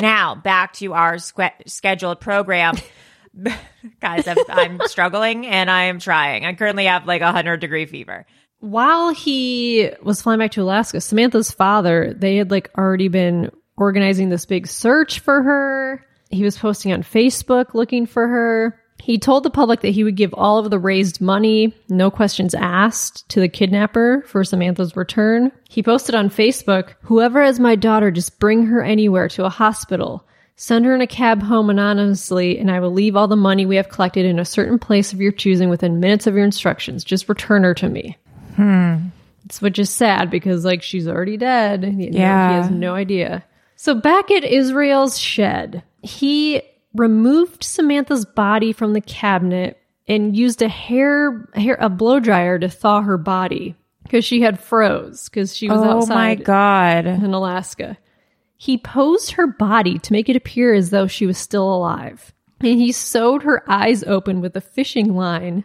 now 0.00 0.34
back 0.34 0.72
to 0.74 0.92
our 0.92 1.14
sque- 1.14 1.68
scheduled 1.68 2.20
program 2.20 2.74
guys 4.00 4.26
I'm, 4.28 4.38
I'm 4.48 4.80
struggling 4.86 5.46
and 5.46 5.70
i 5.70 5.84
am 5.84 5.98
trying 5.98 6.44
i 6.44 6.52
currently 6.54 6.84
have 6.86 7.06
like 7.06 7.20
a 7.20 7.26
100 7.26 7.58
degree 7.58 7.86
fever 7.86 8.26
While 8.60 9.12
he 9.12 9.90
was 10.02 10.22
flying 10.22 10.38
back 10.38 10.52
to 10.52 10.62
Alaska, 10.62 11.00
Samantha's 11.00 11.50
father, 11.50 12.14
they 12.16 12.36
had 12.36 12.50
like 12.50 12.70
already 12.78 13.08
been 13.08 13.50
organizing 13.76 14.30
this 14.30 14.46
big 14.46 14.66
search 14.66 15.20
for 15.20 15.42
her. 15.42 16.06
He 16.30 16.44
was 16.44 16.56
posting 16.56 16.92
on 16.92 17.02
Facebook 17.02 17.74
looking 17.74 18.06
for 18.06 18.26
her. 18.26 18.80
He 19.04 19.18
told 19.18 19.42
the 19.42 19.50
public 19.50 19.82
that 19.82 19.90
he 19.90 20.02
would 20.02 20.16
give 20.16 20.32
all 20.32 20.56
of 20.56 20.70
the 20.70 20.78
raised 20.78 21.20
money, 21.20 21.74
no 21.90 22.10
questions 22.10 22.54
asked, 22.54 23.28
to 23.28 23.38
the 23.40 23.50
kidnapper 23.50 24.24
for 24.26 24.42
Samantha's 24.44 24.96
return. 24.96 25.52
He 25.68 25.82
posted 25.82 26.14
on 26.14 26.30
Facebook, 26.30 26.94
Whoever 27.02 27.42
has 27.42 27.60
my 27.60 27.76
daughter, 27.76 28.10
just 28.10 28.40
bring 28.40 28.64
her 28.64 28.82
anywhere 28.82 29.28
to 29.28 29.44
a 29.44 29.50
hospital. 29.50 30.26
Send 30.56 30.86
her 30.86 30.94
in 30.94 31.02
a 31.02 31.06
cab 31.06 31.42
home 31.42 31.68
anonymously, 31.68 32.58
and 32.58 32.70
I 32.70 32.80
will 32.80 32.92
leave 32.92 33.14
all 33.14 33.28
the 33.28 33.36
money 33.36 33.66
we 33.66 33.76
have 33.76 33.90
collected 33.90 34.24
in 34.24 34.38
a 34.38 34.44
certain 34.46 34.78
place 34.78 35.12
of 35.12 35.20
your 35.20 35.32
choosing 35.32 35.68
within 35.68 36.00
minutes 36.00 36.26
of 36.26 36.34
your 36.34 36.44
instructions. 36.46 37.04
Just 37.04 37.28
return 37.28 37.62
her 37.64 37.74
to 37.74 37.88
me. 37.90 38.16
Hmm. 38.56 38.94
It's 39.44 39.60
which 39.60 39.78
is 39.78 39.90
sad 39.90 40.30
because, 40.30 40.64
like, 40.64 40.82
she's 40.82 41.06
already 41.06 41.36
dead. 41.36 41.84
He- 41.84 42.08
Yeah. 42.08 42.48
He 42.48 42.54
has 42.54 42.70
no 42.70 42.94
idea. 42.94 43.44
So, 43.76 43.94
back 43.94 44.30
at 44.30 44.44
Israel's 44.44 45.18
shed, 45.18 45.82
he 46.00 46.62
removed 46.94 47.64
Samantha's 47.64 48.24
body 48.24 48.72
from 48.72 48.92
the 48.92 49.00
cabinet 49.00 49.78
and 50.06 50.36
used 50.36 50.62
a 50.62 50.68
hair, 50.68 51.48
hair 51.54 51.76
a 51.80 51.88
blow 51.88 52.20
dryer 52.20 52.58
to 52.58 52.68
thaw 52.68 53.00
her 53.02 53.18
body 53.18 53.74
because 54.02 54.24
she 54.24 54.42
had 54.42 54.60
froze 54.60 55.28
because 55.28 55.56
she 55.56 55.68
was 55.68 55.80
oh 55.80 55.98
outside 55.98 56.14
my 56.14 56.34
god. 56.34 57.06
in 57.06 57.32
Alaska. 57.32 57.98
He 58.56 58.78
posed 58.78 59.32
her 59.32 59.46
body 59.46 59.98
to 59.98 60.12
make 60.12 60.28
it 60.28 60.36
appear 60.36 60.72
as 60.74 60.90
though 60.90 61.06
she 61.06 61.26
was 61.26 61.36
still 61.38 61.74
alive. 61.74 62.32
And 62.60 62.80
he 62.80 62.92
sewed 62.92 63.42
her 63.42 63.62
eyes 63.70 64.04
open 64.04 64.40
with 64.40 64.56
a 64.56 64.60
fishing 64.60 65.14
line. 65.14 65.64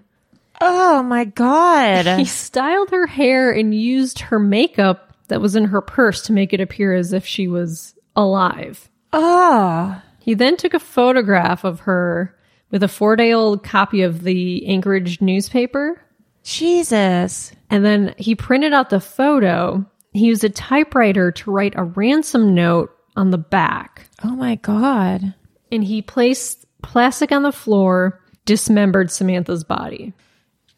Oh 0.60 1.04
my 1.04 1.24
god. 1.26 2.20
He 2.20 2.26
styled 2.26 2.89
her 2.89 3.08
hair 3.08 3.52
and 3.52 3.74
used 3.74 4.20
her 4.20 4.39
makeup 4.39 5.13
that 5.28 5.39
was 5.39 5.56
in 5.56 5.65
her 5.65 5.80
purse 5.82 6.24
to 6.24 6.34
make 6.34 6.52
it 6.54 6.60
appear 6.60 6.94
as 6.94 7.13
if 7.13 7.26
she 7.26 7.48
was 7.48 7.94
alive. 8.15 8.89
oh. 9.13 10.02
He 10.30 10.36
then 10.36 10.58
took 10.58 10.76
a 10.76 10.80
photograph 10.80 11.63
of 11.63 11.80
her 11.80 12.38
with 12.70 12.84
a 12.84 12.88
four 12.88 13.15
day 13.15 13.34
old 13.34 13.63
copy 13.63 14.04
of 14.04 14.22
the 14.22 14.63
Anchorage 14.68 15.22
newspaper. 15.22 16.00
Jesus. 16.44 17.52
And 17.72 17.84
then 17.84 18.13
he 18.15 18.36
printed 18.36 18.72
out 18.72 18.92
the 18.92 19.00
photo. 19.00 19.84
He 20.13 20.28
used 20.28 20.44
a 20.44 20.50
typewriter 20.50 21.32
to 21.32 21.50
write 21.50 21.74
a 21.76 21.84
ransom 21.84 22.54
note 22.54 22.96
on 23.15 23.32
the 23.32 23.39
back. 23.39 24.08
Oh 24.24 24.36
my 24.36 24.54
god. 24.54 25.34
And 25.72 25.84
he 25.84 26.04
placed 26.04 26.63
plastic 26.84 27.32
on 27.32 27.42
the 27.42 27.52
floor, 27.52 28.22
dismembered 28.46 29.10
Samantha's 29.10 29.63
body. 29.63 30.13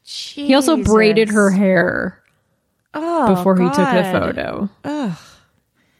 He 0.01 0.53
also 0.53 0.77
braided 0.77 1.27
her 1.27 1.49
hair 1.49 2.23
oh, 2.93 3.35
before 3.35 3.57
he 3.57 3.65
took 3.65 3.75
the 3.75 3.83
God. 3.83 4.11
photo. 4.13 4.69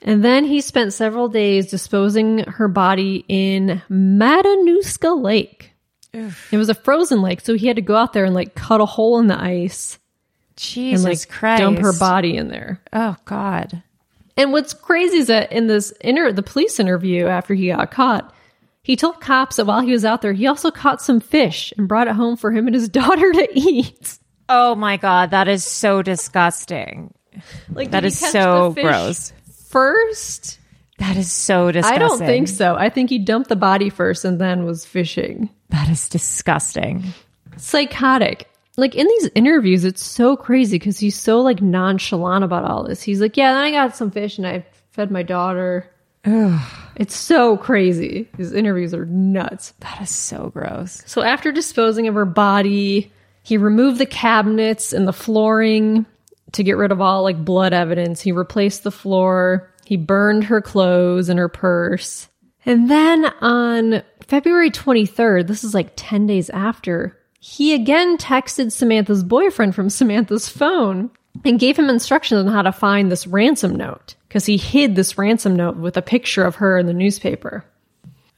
And 0.04 0.24
then 0.24 0.46
he 0.46 0.62
spent 0.62 0.94
several 0.94 1.30
days 1.30 1.70
disposing 1.70 2.40
her 2.40 2.68
body 2.68 3.24
in 3.28 3.82
Matanuska 3.90 5.22
Lake. 5.22 5.74
It 6.14 6.58
was 6.58 6.70
a 6.70 6.74
frozen 6.74 7.22
lake, 7.22 7.42
so 7.42 7.56
he 7.56 7.68
had 7.68 7.78
to 7.78 7.82
go 7.82 7.96
out 7.96 8.12
there 8.14 8.26
and 8.26 8.34
like 8.36 8.54
cut 8.56 8.82
a 8.82 8.86
hole 8.86 9.20
in 9.20 9.28
the 9.28 9.40
ice 9.40 9.98
Jesus 10.58 11.06
and 11.06 11.12
like 11.12 11.30
Christ. 11.30 11.62
dump 11.62 11.80
her 11.80 11.94
body 11.94 12.36
in 12.36 12.50
there. 12.50 12.82
Oh 12.92 13.16
god. 13.26 13.84
And 14.36 14.52
what's 14.52 14.74
crazy 14.74 15.18
is 15.18 15.28
that 15.28 15.52
in 15.52 15.68
this 15.68 15.92
inter 16.02 16.32
the 16.32 16.44
police 16.44 16.80
interview 16.80 17.28
after 17.28 17.54
he 17.54 17.68
got 17.68 17.92
caught, 17.92 18.34
he 18.84 18.96
told 18.96 19.22
cops 19.22 19.56
that 19.58 19.66
while 19.66 19.82
he 19.82 19.92
was 19.92 20.04
out 20.04 20.22
there, 20.22 20.34
he 20.34 20.48
also 20.48 20.72
caught 20.72 21.02
some 21.02 21.20
fish 21.20 21.74
and 21.78 21.88
brought 21.88 22.08
it 22.08 22.16
home 22.16 22.36
for 22.36 22.52
him 22.52 22.68
and 22.68 22.76
his 22.76 22.90
daughter 22.90 23.32
to 23.32 23.48
eat. 23.54 24.18
Oh 24.50 24.76
my 24.76 24.98
god, 24.98 25.32
that 25.32 25.48
is 25.48 25.64
so 25.64 26.02
disgusting. 26.02 27.14
Like 27.72 27.92
That 27.92 28.04
is 28.04 28.20
so 28.20 28.74
gross. 28.74 29.32
First, 29.72 30.60
That 31.00 31.18
is 31.18 31.32
so 31.32 31.72
disgusting. 31.72 31.96
I 32.04 32.08
don't 32.08 32.20
think 32.20 32.48
so. 32.48 32.76
I 32.76 32.90
think 32.90 33.10
he 33.10 33.18
dumped 33.20 33.50
the 33.50 33.56
body 33.56 33.90
first 33.90 34.24
and 34.26 34.40
then 34.40 34.66
was 34.66 34.86
fishing. 34.86 35.50
That 35.70 35.90
is 35.90 36.08
disgusting. 36.10 37.04
Psychotic. 37.58 38.48
Like 38.78 38.96
in 38.96 39.08
these 39.08 39.30
interviews, 39.36 39.84
it's 39.84 40.04
so 40.04 40.36
crazy 40.38 40.78
because 40.78 41.00
he's 41.00 41.16
so 41.16 41.42
like 41.42 41.62
nonchalant 41.62 42.44
about 42.44 42.66
all 42.66 42.84
this. 42.84 43.02
He's 43.02 43.20
like, 43.22 43.36
"Yeah, 43.38 43.54
then 43.54 43.64
I 43.64 43.72
got 43.72 43.96
some 43.96 44.12
fish 44.12 44.38
and 44.38 44.48
I 44.48 44.66
fed 44.92 45.12
my 45.12 45.24
daughter." 45.24 45.90
It's 46.96 47.16
so 47.16 47.58
crazy. 47.58 48.30
His 48.38 48.54
interviews 48.54 48.94
are 48.94 49.06
nuts. 49.06 49.74
That 49.80 50.02
is 50.02 50.10
so 50.12 50.52
gross. 50.54 51.02
So 51.08 51.22
after 51.24 51.52
disposing 51.52 52.08
of 52.08 52.14
her 52.16 52.26
body, 52.26 53.12
he 53.44 53.58
removed 53.58 53.98
the 53.98 54.06
cabinets 54.06 54.94
and 54.94 55.08
the 55.08 55.14
flooring 55.14 56.06
to 56.54 56.64
get 56.64 56.78
rid 56.78 56.92
of 56.92 57.02
all 57.02 57.24
like 57.24 57.44
blood 57.44 57.74
evidence. 57.74 58.22
He 58.22 58.32
replaced 58.32 58.84
the 58.84 58.92
floor. 58.92 59.72
He 59.86 59.98
burned 59.98 60.46
her 60.46 60.62
clothes 60.62 61.30
and 61.30 61.40
her 61.40 61.50
purse. 61.50 62.28
And 62.66 62.90
then 62.90 63.26
on 63.42 64.04
February 64.28 64.70
23rd, 64.70 65.48
this 65.48 65.64
is 65.64 65.74
like 65.74 65.94
10 65.96 66.28
days 66.28 66.50
after, 66.52 67.18
he 67.40 67.74
again 67.74 68.18
texted 68.18 68.72
Samantha's 68.72 69.24
boyfriend 69.24 69.74
from 69.74 69.90
Samantha's 69.90 70.48
phone 70.48 71.10
and 71.44 71.60
gave 71.60 71.78
him 71.78 71.90
instructions 71.90 72.46
on 72.46 72.54
how 72.54 72.62
to 72.62 72.72
find 72.72 73.12
this 73.12 73.26
ransom 73.26 73.76
note 73.76 74.16
because 74.28 74.46
he 74.46 74.58
hid 74.58 74.96
this 74.96 75.18
ransom 75.18 75.56
note 75.56 75.76
with 75.76 75.98
a 75.98 76.02
picture 76.02 76.44
of 76.44 76.56
her 76.56 76.78
in 76.78 76.86
the 76.86 76.94
newspaper. 76.94 77.66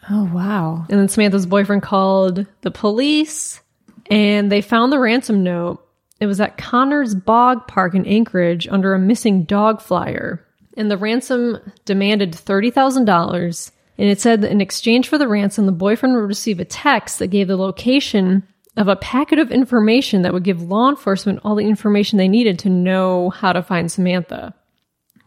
Oh 0.10 0.30
wow. 0.34 0.86
And 0.90 1.00
then 1.00 1.10
Samantha's 1.10 1.46
boyfriend 1.46 1.84
called 1.84 2.46
the 2.62 2.72
police 2.72 3.62
and 4.10 4.52
they 4.52 4.62
found 4.62 4.92
the 4.92 5.00
ransom 5.00 5.44
note. 5.44 5.83
It 6.24 6.28
was 6.28 6.40
at 6.40 6.58
Connors 6.58 7.16
Bog 7.16 7.68
Park 7.68 7.94
in 7.96 8.06
Anchorage 8.06 8.66
under 8.70 8.94
a 8.94 9.00
missing 9.00 9.44
dog 9.44 9.82
flyer. 9.82 10.42
And 10.78 10.90
the 10.90 10.96
ransom 10.96 11.60
demanded 11.84 12.32
$30,000. 12.32 13.72
And 13.98 14.10
it 14.10 14.22
said 14.22 14.40
that 14.40 14.52
in 14.52 14.62
exchange 14.62 15.10
for 15.10 15.18
the 15.18 15.28
ransom, 15.28 15.66
the 15.66 15.74
boyfriend 15.74 16.16
would 16.16 16.22
receive 16.22 16.62
a 16.62 16.66
text 16.66 17.20
that 17.20 17.28
gave 17.28 17.50
the 17.50 17.58
location 17.58 18.48
of 18.78 18.88
a 18.88 18.96
packet 18.96 19.38
of 19.38 19.52
information 19.52 20.22
that 20.22 20.32
would 20.32 20.46
give 20.46 20.62
law 20.62 20.90
enforcement 20.90 21.42
all 21.44 21.56
the 21.56 21.68
information 21.68 22.18
they 22.18 22.30
needed 22.30 22.58
to 22.60 22.70
know 22.70 23.30
how 23.30 23.52
to 23.52 23.62
find 23.62 23.92
Samantha. 23.92 24.56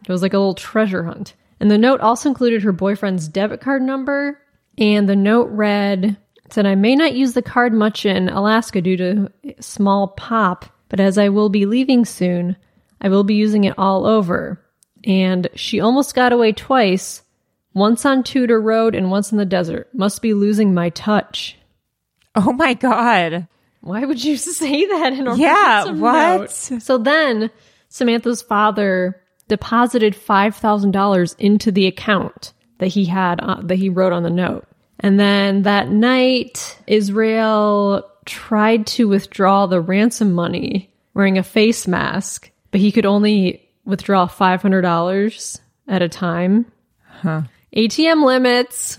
It 0.03 0.11
was 0.11 0.23
like 0.23 0.33
a 0.33 0.39
little 0.39 0.55
treasure 0.55 1.03
hunt. 1.03 1.35
And 1.59 1.69
the 1.69 1.77
note 1.77 2.01
also 2.01 2.27
included 2.27 2.63
her 2.63 2.71
boyfriend's 2.71 3.27
debit 3.27 3.61
card 3.61 3.83
number. 3.83 4.41
And 4.79 5.07
the 5.07 5.15
note 5.15 5.49
read, 5.51 6.17
said, 6.49 6.65
I 6.65 6.73
may 6.73 6.95
not 6.95 7.13
use 7.13 7.33
the 7.33 7.43
card 7.43 7.71
much 7.71 8.03
in 8.03 8.29
Alaska 8.29 8.81
due 8.81 8.97
to 8.97 9.31
small 9.59 10.07
pop, 10.07 10.73
but 10.89 10.99
as 10.99 11.17
I 11.17 11.29
will 11.29 11.49
be 11.49 11.65
leaving 11.65 12.05
soon, 12.05 12.55
I 13.01 13.09
will 13.09 13.23
be 13.23 13.35
using 13.35 13.63
it 13.63 13.75
all 13.77 14.05
over. 14.05 14.59
And 15.03 15.47
she 15.55 15.79
almost 15.79 16.15
got 16.15 16.33
away 16.33 16.51
twice, 16.51 17.21
once 17.73 18.05
on 18.05 18.23
Tudor 18.23 18.59
Road 18.59 18.95
and 18.95 19.11
once 19.11 19.31
in 19.31 19.37
the 19.37 19.45
desert. 19.45 19.89
Must 19.93 20.21
be 20.21 20.33
losing 20.33 20.73
my 20.73 20.89
touch. 20.89 21.57
Oh 22.35 22.51
my 22.53 22.73
god. 22.73 23.47
Why 23.81 24.03
would 24.05 24.23
you 24.23 24.35
say 24.37 24.85
that 24.87 25.13
in 25.13 25.27
a 25.27 25.35
Yeah, 25.35 25.91
what? 25.91 26.39
note? 26.39 26.51
So 26.81 26.97
then 26.97 27.51
Samantha's 27.89 28.41
father 28.41 29.21
deposited 29.47 30.13
$5,000 30.13 31.35
into 31.39 31.71
the 31.71 31.87
account 31.87 32.53
that 32.79 32.87
he 32.87 33.05
had 33.05 33.39
uh, 33.41 33.61
that 33.63 33.77
he 33.77 33.89
wrote 33.89 34.13
on 34.13 34.23
the 34.23 34.29
note. 34.29 34.67
And 34.99 35.19
then 35.19 35.61
that 35.63 35.89
night 35.89 36.77
Israel 36.87 38.03
tried 38.27 38.85
to 38.87 39.07
withdraw 39.07 39.65
the 39.65 39.81
ransom 39.81 40.33
money 40.33 40.93
wearing 41.13 41.37
a 41.37 41.43
face 41.43 41.87
mask, 41.87 42.51
but 42.69 42.79
he 42.79 42.91
could 42.91 43.05
only 43.05 43.67
withdraw 43.85 44.27
$500 44.27 45.59
at 45.87 46.01
a 46.01 46.09
time. 46.09 46.71
ATM 47.73 48.23
limits. 48.23 48.97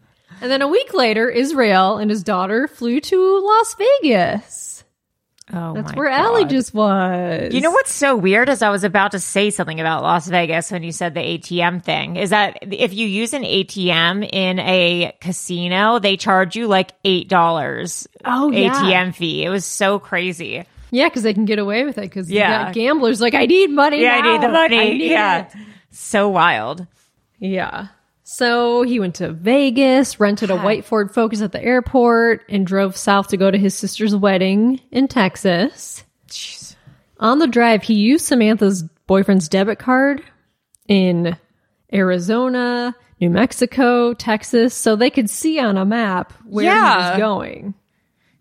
And 0.40 0.50
then 0.50 0.62
a 0.62 0.68
week 0.68 0.92
later, 0.92 1.28
Israel 1.30 1.96
and 1.96 2.10
his 2.10 2.22
daughter 2.22 2.68
flew 2.68 3.00
to 3.00 3.40
Las 3.40 3.74
Vegas. 3.74 4.65
Oh 5.52 5.74
That's 5.74 5.94
where 5.94 6.10
God. 6.10 6.20
Allie 6.20 6.44
just 6.46 6.74
was. 6.74 7.54
You 7.54 7.60
know 7.60 7.70
what's 7.70 7.92
so 7.92 8.16
weird 8.16 8.48
is 8.48 8.62
I 8.62 8.70
was 8.70 8.82
about 8.82 9.12
to 9.12 9.20
say 9.20 9.50
something 9.50 9.78
about 9.80 10.02
Las 10.02 10.26
Vegas 10.26 10.72
when 10.72 10.82
you 10.82 10.90
said 10.90 11.14
the 11.14 11.20
ATM 11.20 11.84
thing. 11.84 12.16
Is 12.16 12.30
that 12.30 12.58
if 12.62 12.92
you 12.92 13.06
use 13.06 13.32
an 13.32 13.42
ATM 13.44 14.28
in 14.32 14.58
a 14.58 15.14
casino, 15.20 16.00
they 16.00 16.16
charge 16.16 16.56
you 16.56 16.66
like 16.66 16.92
eight 17.04 17.28
dollars 17.28 18.08
Oh, 18.24 18.50
yeah. 18.50 18.74
ATM 18.74 19.14
fee. 19.14 19.44
It 19.44 19.48
was 19.48 19.64
so 19.64 20.00
crazy. 20.00 20.64
Yeah, 20.90 21.08
because 21.08 21.22
they 21.22 21.34
can 21.34 21.44
get 21.44 21.60
away 21.60 21.84
with 21.84 21.98
it 21.98 22.02
because 22.02 22.28
Yeah. 22.30 22.64
got 22.64 22.74
gamblers 22.74 23.20
like, 23.20 23.34
I 23.34 23.46
need 23.46 23.70
money. 23.70 24.02
Yeah, 24.02 24.16
I 24.16 24.32
need 24.32 24.42
the 24.42 24.48
money. 24.48 24.94
Need 24.98 25.10
yeah, 25.12 25.46
it." 25.46 25.52
so 25.92 26.28
wild. 26.28 26.86
Yeah. 27.38 27.88
So 28.28 28.82
he 28.82 28.98
went 28.98 29.14
to 29.16 29.30
Vegas, 29.32 30.18
rented 30.18 30.50
a 30.50 30.56
white 30.56 30.84
Ford 30.84 31.14
Focus 31.14 31.40
at 31.42 31.52
the 31.52 31.62
airport, 31.62 32.42
and 32.48 32.66
drove 32.66 32.96
south 32.96 33.28
to 33.28 33.36
go 33.36 33.52
to 33.52 33.56
his 33.56 33.72
sister's 33.72 34.16
wedding 34.16 34.80
in 34.90 35.06
Texas. 35.06 36.02
On 37.20 37.38
the 37.38 37.46
drive, 37.46 37.84
he 37.84 37.94
used 37.94 38.24
Samantha's 38.24 38.82
boyfriend's 39.06 39.48
debit 39.48 39.78
card 39.78 40.24
in 40.88 41.36
Arizona, 41.92 42.96
New 43.20 43.30
Mexico, 43.30 44.12
Texas, 44.12 44.74
so 44.74 44.96
they 44.96 45.08
could 45.08 45.30
see 45.30 45.60
on 45.60 45.76
a 45.76 45.84
map 45.84 46.32
where 46.46 46.64
he 46.64 46.68
Yeah. 46.68 47.10
was 47.10 47.18
going. 47.18 47.74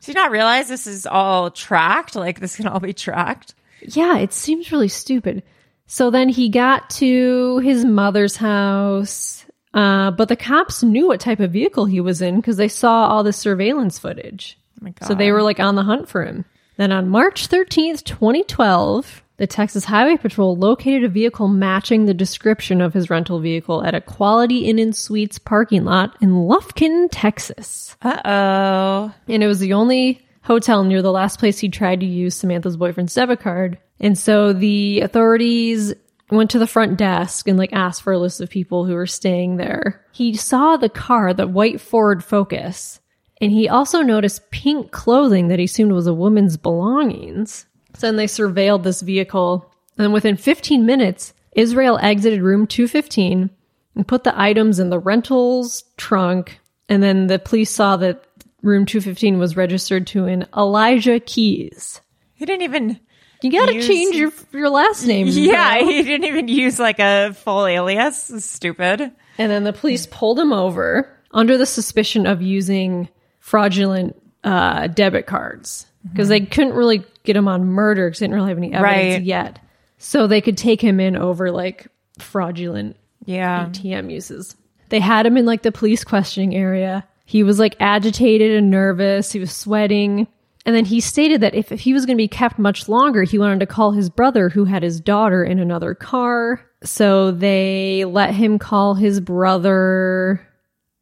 Do 0.02 0.12
you 0.12 0.16
not 0.16 0.32
realize 0.32 0.68
this 0.68 0.88
is 0.88 1.06
all 1.06 1.52
tracked? 1.52 2.16
Like 2.16 2.40
this 2.40 2.56
can 2.56 2.66
all 2.66 2.80
be 2.80 2.92
tracked. 2.92 3.54
Yeah, 3.84 4.18
it 4.18 4.34
seems 4.34 4.72
really 4.72 4.88
stupid. 4.88 5.44
So 5.86 6.10
then 6.10 6.28
he 6.30 6.50
got 6.50 6.90
to 6.92 7.60
his 7.60 7.86
mother's 7.86 8.36
house. 8.38 9.45
Uh, 9.76 10.10
but 10.12 10.30
the 10.30 10.38
cops 10.38 10.82
knew 10.84 11.08
what 11.08 11.20
type 11.20 11.42
of 11.42 11.52
vehicle 11.52 11.86
he 11.86 12.00
was 12.00 12.22
in 12.22 12.38
because 12.38 12.56
they 12.56 12.70
saw 12.70 13.08
all 13.08 13.24
the 13.24 13.34
surveillance 13.34 14.00
footage. 14.00 14.58
Oh 14.80 14.86
my 14.86 14.92
God. 14.92 15.06
So 15.06 15.14
they 15.14 15.32
were 15.34 15.44
like 15.44 15.60
on 15.60 15.76
the 15.76 15.84
hunt 15.84 16.08
for 16.08 16.24
him. 16.24 16.46
Then 16.78 16.94
on 16.94 17.10
March 17.10 17.50
13th, 17.50 18.04
2012, 18.06 19.24
the 19.38 19.48
Texas 19.48 19.84
Highway 19.84 20.16
Patrol 20.16 20.56
located 20.56 21.04
a 21.04 21.10
vehicle 21.10 21.50
matching 21.50 22.06
the 22.06 22.14
description 22.14 22.80
of 22.80 22.94
his 22.94 23.10
rental 23.10 23.40
vehicle 23.40 23.84
at 23.84 23.94
a 23.94 24.00
Quality 24.00 24.60
Inn 24.66 24.80
and 24.80 24.96
Suites 24.96 25.40
parking 25.40 25.84
lot 25.84 26.16
in 26.22 26.32
Lufkin, 26.32 27.10
Texas. 27.12 27.98
Uh 28.02 28.22
oh. 28.24 29.16
And 29.28 29.44
it 29.44 29.48
was 29.48 29.60
the 29.60 29.74
only 29.74 30.26
hotel 30.42 30.86
near 30.86 31.02
the 31.02 31.12
last 31.12 31.40
place 31.40 31.60
he 31.60 31.68
tried 31.68 32.00
to 32.00 32.06
use 32.06 32.36
Samantha's 32.36 32.78
boyfriend's 32.78 33.14
debit 33.14 33.42
card. 33.42 33.78
And 34.00 34.18
so 34.18 34.54
the 34.54 35.02
authorities 35.02 35.94
went 36.32 36.50
to 36.52 36.60
the 36.60 36.68
front 36.68 36.98
desk 36.98 37.48
and 37.48 37.58
like 37.58 37.74
asked 37.74 38.02
for 38.02 38.14
a 38.14 38.20
list 38.20 38.42
of 38.42 38.50
people 38.50 38.86
who 38.86 38.94
were 38.94 39.06
staying 39.06 39.58
there. 39.58 40.04
He 40.12 40.36
saw 40.36 40.78
the 40.78 40.90
car, 40.90 41.34
the 41.34 41.48
white 41.48 41.80
Ford 41.80 42.24
Focus, 42.24 43.00
and 43.42 43.52
he 43.52 43.70
also 43.70 44.02
noticed 44.02 44.50
pink 44.52 44.92
clothing 44.92 45.50
that 45.50 45.60
he 45.60 45.66
assumed 45.66 45.92
was 45.92 46.08
a 46.08 46.14
woman's 46.14 46.58
belongings. 46.58 47.66
So 47.96 48.08
then 48.08 48.16
they 48.16 48.28
surveilled 48.28 48.84
this 48.84 49.02
vehicle, 49.02 49.72
and 49.98 50.14
within 50.14 50.38
15 50.38 50.86
minutes, 50.86 51.34
Israel 51.56 52.00
exited 52.02 52.42
room 52.42 52.68
215 52.68 53.50
and 53.96 54.08
put 54.08 54.24
the 54.24 54.40
items 54.40 54.80
in 54.80 54.90
the 54.90 55.00
rentals 55.00 55.84
trunk. 55.98 56.60
And 56.90 57.02
then 57.02 57.28
the 57.28 57.40
police 57.40 57.72
saw 57.72 57.98
that 57.98 58.26
room 58.62 58.86
215 58.86 59.40
was 59.40 59.56
registered 59.56 60.08
to 60.08 60.26
an 60.26 60.48
Elijah 60.56 61.20
Keys. 61.20 62.02
He 62.34 62.46
didn't 62.46 62.64
even. 62.64 63.00
You 63.42 63.52
gotta 63.52 63.76
Use- 63.76 63.88
change 63.88 64.16
your 64.16 64.32
your 64.54 64.70
last 64.70 65.06
name. 65.06 65.28
Yeah, 65.30 65.80
bro. 65.80 65.88
he 65.90 66.04
didn't 66.04 66.26
even 66.26 66.48
use 66.48 66.80
like 66.80 67.00
a 67.00 67.34
full 67.34 67.66
alias. 67.66 68.32
Stupid. 68.44 69.12
And 69.38 69.52
then 69.52 69.64
the 69.64 69.74
police 69.74 70.08
pulled 70.10 70.40
him 70.40 70.54
over 70.54 71.10
under 71.32 71.58
the 71.58 71.66
suspicion 71.66 72.26
of 72.26 72.42
using 72.42 73.10
fraudulent 73.40 74.16
uh, 74.44 74.88
debit 74.88 75.26
cards 75.28 75.86
because 76.10 76.30
they 76.30 76.40
couldn't 76.42 76.74
really 76.74 77.04
get 77.24 77.36
him 77.36 77.48
on 77.48 77.66
murder 77.66 78.08
because 78.08 78.20
they 78.20 78.26
didn't 78.28 78.36
really 78.36 78.50
have 78.50 78.58
any 78.58 78.74
evidence 78.74 79.14
Right. 79.16 79.24
yet. 79.24 79.60
So 79.98 80.28
they 80.28 80.42
could 80.42 80.58
take 80.58 80.82
him 80.82 81.00
in 81.00 81.16
over 81.18 81.52
like 81.52 81.88
fraudulent 82.20 82.96
Yeah. 83.26 83.66
ATM 83.68 84.12
uses. 84.12 84.56
They 84.90 85.00
had 85.00 85.26
him 85.26 85.36
in 85.38 85.46
like 85.46 85.64
the 85.64 85.72
police 85.72 86.04
questioning 86.04 86.56
area. 86.56 87.06
He 87.26 87.44
was 87.44 87.58
like 87.60 87.76
agitated 87.80 88.52
and 88.52 88.70
nervous. 88.70 89.32
He 89.32 89.40
was 89.40 89.52
sweating. 89.52 90.28
And 90.66 90.76
then 90.76 90.86
he 90.86 91.00
stated 91.00 91.42
that 91.42 91.54
if, 91.54 91.72
if 91.72 91.80
he 91.82 91.94
was 91.94 92.06
going 92.08 92.18
to 92.18 92.22
be 92.24 92.28
kept 92.28 92.58
much 92.58 92.90
longer, 92.90 93.22
he 93.24 93.38
wanted 93.38 93.60
to 93.60 93.68
call 93.68 93.92
his 93.92 94.10
brother 94.10 94.50
who 94.50 94.66
had 94.66 94.82
his 94.82 95.00
daughter 95.00 95.44
in 95.44 95.60
another 95.60 95.94
car. 95.94 96.60
So 96.84 97.30
they 97.32 98.04
let 98.06 98.34
him 98.34 98.58
call 98.58 98.96
his 98.96 99.20
brother 99.20 100.46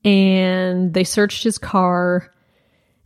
and 0.03 0.93
they 0.93 1.03
searched 1.03 1.43
his 1.43 1.57
car 1.57 2.31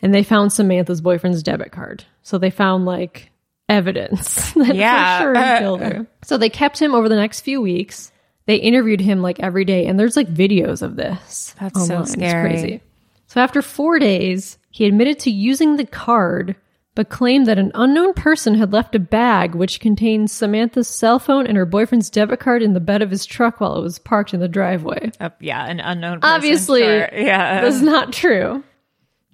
and 0.01 0.13
they 0.13 0.23
found 0.23 0.51
Samantha's 0.53 1.01
boyfriend's 1.01 1.43
debit 1.43 1.71
card. 1.71 2.03
So 2.23 2.37
they 2.37 2.49
found 2.49 2.85
like 2.85 3.31
evidence 3.69 4.51
that 4.53 4.75
Yeah. 4.75 5.19
for 5.19 5.35
sure 5.35 5.43
he 5.53 5.59
killed 5.59 5.81
her. 5.81 6.07
So 6.23 6.37
they 6.37 6.49
kept 6.49 6.81
him 6.81 6.93
over 6.95 7.09
the 7.09 7.15
next 7.15 7.41
few 7.41 7.61
weeks. 7.61 8.11
They 8.45 8.55
interviewed 8.55 9.01
him 9.01 9.21
like 9.21 9.41
every 9.41 9.65
day, 9.65 9.87
and 9.87 9.99
there's 9.99 10.15
like 10.15 10.33
videos 10.33 10.81
of 10.81 10.95
this. 10.95 11.53
That's 11.59 11.77
oh 11.77 11.83
so 11.83 11.93
online. 11.95 12.01
It's 12.03 12.11
scary. 12.13 12.49
crazy. 12.49 12.81
So 13.27 13.41
after 13.41 13.61
four 13.61 13.99
days, 13.99 14.57
he 14.77 14.85
admitted 14.85 15.17
to 15.17 15.31
using 15.31 15.75
the 15.75 15.87
card, 15.87 16.55
but 16.93 17.09
claimed 17.09 17.47
that 17.47 17.57
an 17.57 17.71
unknown 17.73 18.13
person 18.13 18.53
had 18.53 18.71
left 18.71 18.93
a 18.93 18.99
bag 18.99 19.55
which 19.55 19.79
contained 19.79 20.29
Samantha's 20.29 20.87
cell 20.87 21.17
phone 21.17 21.47
and 21.47 21.57
her 21.57 21.65
boyfriend's 21.65 22.11
debit 22.11 22.39
card 22.39 22.61
in 22.61 22.73
the 22.73 22.79
bed 22.79 23.01
of 23.01 23.09
his 23.09 23.25
truck 23.25 23.59
while 23.59 23.75
it 23.75 23.81
was 23.81 23.97
parked 23.97 24.35
in 24.35 24.39
the 24.39 24.47
driveway. 24.47 25.11
Uh, 25.19 25.31
yeah, 25.39 25.65
an 25.65 25.79
unknown 25.79 26.21
person. 26.21 26.35
Obviously, 26.35 26.81
sure. 26.81 27.09
Yeah. 27.11 27.61
that's 27.61 27.81
not 27.81 28.13
true. 28.13 28.63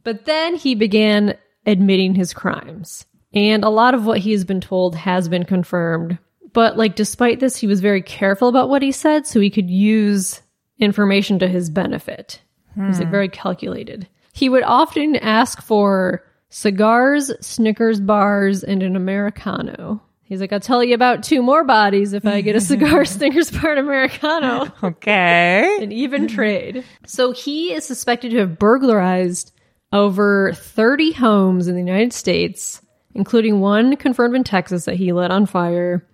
But 0.05 0.23
then 0.23 0.55
he 0.55 0.75
began 0.75 1.37
admitting 1.65 2.15
his 2.15 2.33
crimes. 2.33 3.05
And 3.33 3.65
a 3.65 3.69
lot 3.69 3.95
of 3.95 4.05
what 4.05 4.19
he 4.19 4.31
has 4.31 4.45
been 4.45 4.61
told 4.61 4.95
has 4.95 5.27
been 5.27 5.43
confirmed. 5.43 6.19
But 6.53 6.77
like 6.77 6.95
despite 6.95 7.41
this, 7.41 7.57
he 7.57 7.67
was 7.67 7.81
very 7.81 8.01
careful 8.01 8.47
about 8.47 8.69
what 8.69 8.81
he 8.81 8.93
said 8.93 9.27
so 9.27 9.41
he 9.41 9.49
could 9.49 9.69
use 9.69 10.41
information 10.79 11.37
to 11.39 11.49
his 11.49 11.69
benefit. 11.69 12.39
He 12.75 12.81
was 12.81 12.99
like 12.99 13.11
very 13.11 13.27
calculated. 13.27 14.07
He 14.33 14.49
would 14.49 14.63
often 14.63 15.15
ask 15.15 15.61
for 15.61 16.23
cigars, 16.49 17.31
Snickers 17.39 18.01
bars, 18.01 18.63
and 18.63 18.83
an 18.83 18.97
Americano. 18.97 20.01
He's 20.23 20.41
like, 20.41 20.51
I'll 20.51 20.59
tell 20.59 20.83
you 20.83 20.95
about 20.95 21.23
two 21.23 21.41
more 21.41 21.63
bodies 21.63 22.13
if 22.13 22.25
I 22.25 22.41
get 22.41 22.55
a 22.55 22.61
cigar, 22.61 23.05
Snickers 23.05 23.51
bar, 23.51 23.71
and 23.71 23.79
Americano 23.79 24.67
okay. 24.83 25.77
an 25.81 25.91
even 25.91 26.27
trade. 26.27 26.83
So 27.05 27.31
he 27.31 27.73
is 27.73 27.85
suspected 27.85 28.31
to 28.31 28.39
have 28.39 28.59
burglarized 28.59 29.53
over 29.91 30.53
30 30.53 31.11
homes 31.11 31.67
in 31.67 31.75
the 31.75 31.81
United 31.81 32.13
States, 32.13 32.81
including 33.13 33.61
one 33.61 33.95
confirmed 33.95 34.35
in 34.35 34.43
Texas 34.43 34.85
that 34.85 34.95
he 34.95 35.13
lit 35.13 35.31
on 35.31 35.45
fire. 35.45 36.05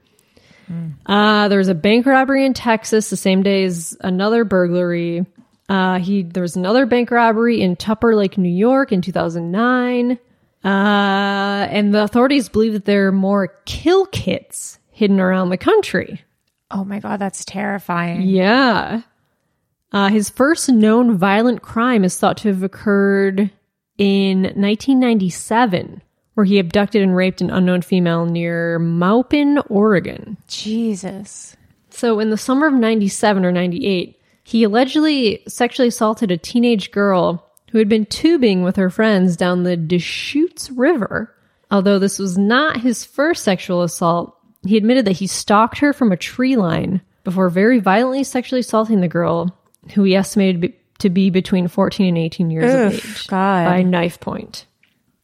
Uh, 1.05 1.47
there 1.47 1.57
was 1.57 1.67
a 1.67 1.75
bank 1.75 2.05
robbery 2.05 2.45
in 2.45 2.53
Texas 2.53 3.09
the 3.09 3.17
same 3.17 3.41
day 3.41 3.63
as 3.63 3.97
another 4.01 4.43
burglary. 4.43 5.25
Uh, 5.69 5.99
he 5.99 6.23
there 6.23 6.41
was 6.41 6.55
another 6.55 6.85
bank 6.85 7.11
robbery 7.11 7.61
in 7.61 7.75
Tupper 7.75 8.15
Lake, 8.15 8.37
New 8.37 8.49
York, 8.49 8.91
in 8.91 9.01
2009. 9.01 10.17
Uh, 10.63 10.67
and 11.69 11.93
the 11.93 12.03
authorities 12.03 12.49
believe 12.49 12.73
that 12.73 12.85
there 12.85 13.07
are 13.07 13.11
more 13.13 13.47
kill 13.65 14.05
kits 14.07 14.79
hidden 14.91 15.19
around 15.19 15.49
the 15.49 15.57
country. 15.57 16.21
Oh 16.71 16.83
my 16.83 16.99
god, 16.99 17.19
that's 17.19 17.45
terrifying. 17.45 18.23
Yeah. 18.23 19.03
Uh, 19.91 20.09
his 20.09 20.29
first 20.29 20.69
known 20.69 21.17
violent 21.17 21.61
crime 21.61 22.03
is 22.03 22.17
thought 22.17 22.37
to 22.37 22.49
have 22.49 22.61
occurred 22.61 23.49
in 23.97 24.41
1997, 24.43 26.01
where 26.33 26.45
he 26.45 26.59
abducted 26.59 27.01
and 27.01 27.15
raped 27.15 27.41
an 27.41 27.49
unknown 27.49 27.81
female 27.81 28.25
near 28.25 28.79
Maupin, 28.79 29.59
Oregon. 29.69 30.37
Jesus. 30.47 31.55
So, 31.89 32.19
in 32.19 32.29
the 32.29 32.37
summer 32.37 32.67
of 32.67 32.73
97 32.73 33.45
or 33.45 33.51
98, 33.51 34.18
he 34.49 34.63
allegedly 34.63 35.43
sexually 35.47 35.89
assaulted 35.89 36.31
a 36.31 36.37
teenage 36.37 36.89
girl 36.89 37.45
who 37.71 37.77
had 37.77 37.87
been 37.87 38.07
tubing 38.07 38.63
with 38.63 38.77
her 38.77 38.89
friends 38.89 39.37
down 39.37 39.61
the 39.61 39.77
Deschutes 39.77 40.71
River. 40.71 41.35
Although 41.69 41.99
this 41.99 42.17
was 42.17 42.35
not 42.35 42.81
his 42.81 43.05
first 43.05 43.43
sexual 43.43 43.83
assault, 43.83 44.35
he 44.65 44.75
admitted 44.75 45.05
that 45.05 45.17
he 45.17 45.27
stalked 45.27 45.77
her 45.77 45.93
from 45.93 46.11
a 46.11 46.17
tree 46.17 46.55
line 46.55 47.01
before 47.23 47.49
very 47.49 47.79
violently 47.79 48.23
sexually 48.23 48.61
assaulting 48.61 49.01
the 49.01 49.07
girl, 49.07 49.55
who 49.93 50.01
he 50.01 50.15
estimated 50.15 50.61
be- 50.61 50.75
to 50.97 51.11
be 51.11 51.29
between 51.29 51.67
14 51.67 52.07
and 52.07 52.17
18 52.17 52.49
years 52.49 52.73
Ugh, 52.73 52.87
of 52.87 52.93
age, 52.93 53.27
God. 53.27 53.65
by 53.65 53.83
knife 53.83 54.19
point. 54.19 54.65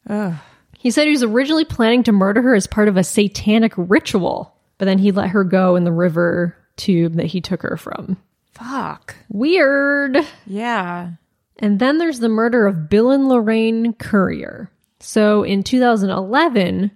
Ugh. 0.08 0.36
He 0.78 0.92
said 0.92 1.06
he 1.06 1.12
was 1.12 1.24
originally 1.24 1.66
planning 1.66 2.04
to 2.04 2.12
murder 2.12 2.44
her 2.44 2.54
as 2.54 2.68
part 2.68 2.88
of 2.88 2.96
a 2.96 3.04
satanic 3.04 3.74
ritual, 3.76 4.56
but 4.78 4.86
then 4.86 5.00
he 5.00 5.12
let 5.12 5.30
her 5.30 5.44
go 5.44 5.76
in 5.76 5.84
the 5.84 5.92
river 5.92 6.56
tube 6.78 7.16
that 7.16 7.26
he 7.26 7.42
took 7.42 7.64
her 7.64 7.76
from. 7.76 8.18
Fuck. 8.56 9.16
Weird. 9.30 10.18
Yeah. 10.46 11.12
And 11.60 11.80
then 11.80 11.98
there's 11.98 12.20
the 12.20 12.30
murder 12.30 12.68
of 12.68 12.90
Bill 12.90 13.12
and 13.12 13.30
Lorraine 13.30 13.94
Currier. 13.94 14.72
So 15.00 15.44
in 15.44 15.64
2011, 15.64 16.92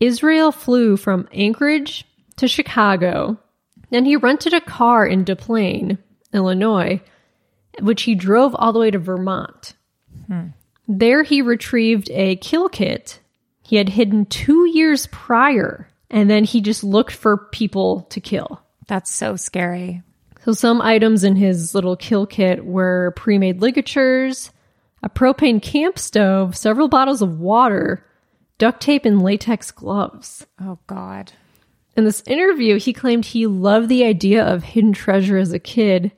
Israel 0.00 0.52
flew 0.52 0.96
from 0.96 1.28
Anchorage 1.32 2.04
to 2.36 2.48
Chicago. 2.48 3.38
Then 3.90 4.04
he 4.04 4.16
rented 4.16 4.54
a 4.54 4.60
car 4.60 5.06
in 5.06 5.24
Des 5.24 5.36
Plaines, 5.36 5.98
Illinois, 6.32 7.00
which 7.80 8.02
he 8.02 8.14
drove 8.14 8.54
all 8.54 8.72
the 8.72 8.78
way 8.78 8.90
to 8.90 8.98
Vermont. 8.98 9.74
Hmm. 10.26 10.48
There 10.88 11.22
he 11.22 11.42
retrieved 11.42 12.10
a 12.10 12.36
kill 12.36 12.68
kit 12.68 13.20
he 13.70 13.76
had 13.76 13.88
hidden 13.88 14.26
two 14.26 14.66
years 14.66 15.06
prior, 15.12 15.88
and 16.10 16.28
then 16.28 16.42
he 16.42 16.60
just 16.60 16.82
looked 16.82 17.12
for 17.12 17.36
people 17.36 18.00
to 18.10 18.20
kill. 18.20 18.60
That's 18.88 19.14
so 19.14 19.36
scary. 19.36 20.02
So 20.44 20.52
some 20.52 20.80
items 20.80 21.22
in 21.22 21.36
his 21.36 21.74
little 21.74 21.96
kill 21.96 22.26
kit 22.26 22.64
were 22.64 23.12
pre-made 23.16 23.60
ligatures, 23.60 24.50
a 25.02 25.08
propane 25.08 25.62
camp 25.62 25.98
stove, 25.98 26.56
several 26.56 26.88
bottles 26.88 27.22
of 27.22 27.40
water, 27.40 28.04
duct 28.58 28.80
tape, 28.80 29.04
and 29.04 29.22
latex 29.22 29.70
gloves. 29.70 30.46
Oh 30.60 30.78
god. 30.86 31.32
In 31.96 32.04
this 32.04 32.22
interview, 32.26 32.78
he 32.78 32.92
claimed 32.92 33.24
he 33.26 33.46
loved 33.46 33.88
the 33.88 34.04
idea 34.04 34.44
of 34.44 34.62
hidden 34.62 34.92
treasure 34.92 35.36
as 35.36 35.52
a 35.52 35.58
kid, 35.58 36.12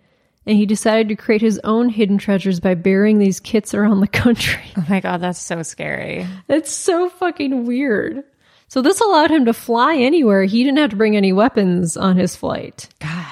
and 0.47 0.57
he 0.57 0.67
decided 0.67 1.09
to 1.09 1.17
create 1.17 1.41
his 1.41 1.61
own 1.65 1.89
hidden 1.89 2.19
treasures 2.19 2.61
by 2.61 2.75
burying 2.75 3.19
these 3.19 3.41
kits 3.41 3.75
around 3.75 4.01
the 4.01 4.09
country. 4.09 4.63
Oh 4.77 4.85
my 4.89 5.01
god, 5.01 5.21
that's 5.21 5.41
so 5.41 5.63
scary. 5.63 6.27
It's 6.49 6.71
so 6.71 7.09
fucking 7.09 7.65
weird. 7.65 8.23
So 8.69 8.83
this 8.83 9.01
allowed 9.01 9.31
him 9.31 9.47
to 9.47 9.53
fly 9.53 9.97
anywhere. 9.97 10.45
He 10.45 10.63
didn't 10.63 10.79
have 10.79 10.91
to 10.91 10.97
bring 10.97 11.17
any 11.17 11.33
weapons 11.33 11.97
on 11.97 12.17
his 12.17 12.37
flight, 12.37 12.89
God. 13.01 13.32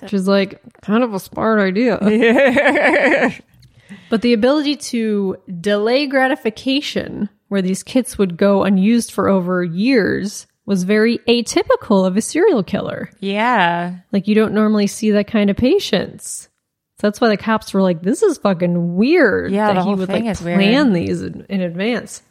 Which 0.00 0.12
is 0.14 0.28
like 0.28 0.60
kind 0.82 1.02
of 1.02 1.14
a 1.14 1.20
smart 1.20 1.60
idea. 1.60 1.98
But 4.10 4.22
the 4.22 4.32
ability 4.32 4.76
to 4.76 5.36
delay 5.60 6.06
gratification, 6.06 7.28
where 7.48 7.62
these 7.62 7.82
kits 7.82 8.18
would 8.18 8.36
go 8.36 8.64
unused 8.64 9.12
for 9.12 9.28
over 9.28 9.64
years, 9.64 10.46
was 10.66 10.84
very 10.84 11.18
atypical 11.28 12.06
of 12.06 12.16
a 12.16 12.22
serial 12.22 12.62
killer. 12.62 13.10
Yeah. 13.20 13.96
Like, 14.12 14.28
you 14.28 14.34
don't 14.34 14.52
normally 14.52 14.86
see 14.86 15.10
that 15.12 15.26
kind 15.26 15.48
of 15.50 15.56
patience. 15.56 16.48
So 17.00 17.06
that's 17.06 17.20
why 17.20 17.28
the 17.28 17.36
cops 17.36 17.72
were 17.72 17.80
like, 17.80 18.02
"This 18.02 18.22
is 18.24 18.38
fucking 18.38 18.96
weird." 18.96 19.52
Yeah, 19.52 19.72
that 19.72 19.86
he 19.86 19.94
would 19.94 20.08
like 20.08 20.24
is 20.24 20.42
weird. 20.42 20.58
plan 20.58 20.92
these 20.92 21.22
in, 21.22 21.46
in 21.48 21.60
advance. 21.60 22.22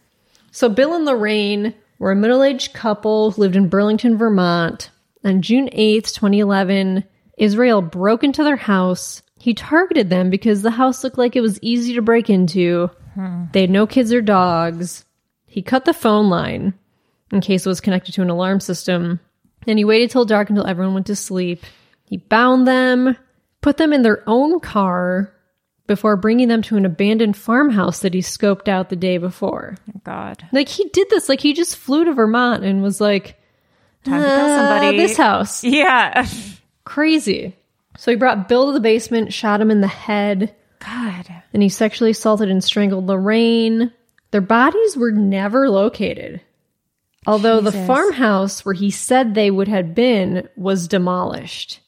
So 0.52 0.68
Bill 0.68 0.94
and 0.94 1.06
Lorraine 1.06 1.74
were 2.00 2.12
a 2.12 2.16
middle-aged 2.18 2.74
couple 2.74 3.32
who 3.32 3.42
lived 3.42 3.56
in 3.56 3.70
Burlington, 3.70 4.18
Vermont. 4.18 4.90
On 5.24 5.42
June 5.42 5.70
eighth, 5.72 6.14
twenty 6.14 6.40
eleven, 6.40 7.06
Israel 7.38 7.82
broke 7.82 8.24
into 8.24 8.44
their 8.44 8.56
house. 8.58 9.22
He 9.40 9.54
targeted 9.54 10.10
them 10.10 10.30
because 10.30 10.62
the 10.62 10.72
house 10.72 11.04
looked 11.04 11.18
like 11.18 11.36
it 11.36 11.42
was 11.42 11.60
easy 11.62 11.94
to 11.94 12.02
break 12.02 12.30
into. 12.30 12.90
They 13.52 13.62
had 13.62 13.70
no 13.72 13.88
kids 13.88 14.14
or 14.14 14.22
dogs. 14.22 15.04
He 15.46 15.62
cut 15.62 15.86
the 15.86 15.94
phone 15.94 16.30
line 16.30 16.74
in 17.32 17.42
case 17.42 17.66
it 17.66 17.70
was 17.70 17.82
connected 17.82 18.12
to 18.14 18.22
an 18.22 18.30
alarm 18.30 18.60
system. 18.60 19.20
And 19.66 19.80
he 19.80 19.86
waited 19.86 20.12
till 20.12 20.26
dark 20.26 20.50
until 20.50 20.68
everyone 20.68 20.94
went 20.94 21.08
to 21.08 21.16
sleep. 21.16 21.64
He 22.06 22.18
bound 22.18 22.68
them, 22.68 23.18
put 23.62 23.78
them 23.78 23.92
in 23.92 24.02
their 24.04 24.24
own 24.28 24.60
car 24.60 25.34
before 25.88 26.16
bringing 26.16 26.48
them 26.48 26.62
to 26.64 26.78
an 26.78 26.86
abandoned 26.86 27.36
farmhouse 27.38 28.00
that 28.02 28.14
he 28.14 28.20
scoped 28.20 28.68
out 28.68 28.90
the 28.90 28.96
day 28.96 29.18
before. 29.18 29.78
God. 30.04 30.48
Like 30.52 30.68
he 30.70 30.88
did 30.90 31.10
this, 31.10 31.28
like 31.28 31.42
he 31.42 31.54
just 31.54 31.76
flew 31.76 32.06
to 32.06 32.14
Vermont 32.14 32.64
and 32.64 32.84
was 32.84 33.02
like, 33.02 33.36
Time 34.04 34.22
to 34.22 34.28
kill 34.28 34.46
"Uh, 34.46 34.58
somebody. 34.58 34.98
This 34.98 35.18
house. 35.18 35.64
Yeah. 35.64 36.28
Crazy. 36.88 37.54
So 37.98 38.12
he 38.12 38.18
brought 38.18 38.48
Bill 38.48 38.68
to 38.68 38.72
the 38.72 38.80
basement, 38.80 39.34
shot 39.34 39.60
him 39.60 39.70
in 39.70 39.82
the 39.82 39.88
head, 39.88 40.56
God. 40.80 41.28
and 41.54 41.62
he 41.62 41.68
sexually 41.68 42.12
assaulted 42.12 42.50
and 42.50 42.64
strangled 42.64 43.08
Lorraine. 43.08 43.92
Their 44.32 44.40
bodies 44.40 44.96
were 44.96 45.12
never 45.12 45.70
located. 45.70 46.40
Although 47.26 47.60
the 47.60 47.74
farmhouse 47.74 48.64
where 48.64 48.74
he 48.74 48.90
said 48.90 49.34
they 49.34 49.52
would 49.52 49.68
have 49.68 49.94
been 49.94 50.48
was 50.56 50.88
demolished. 50.88 51.82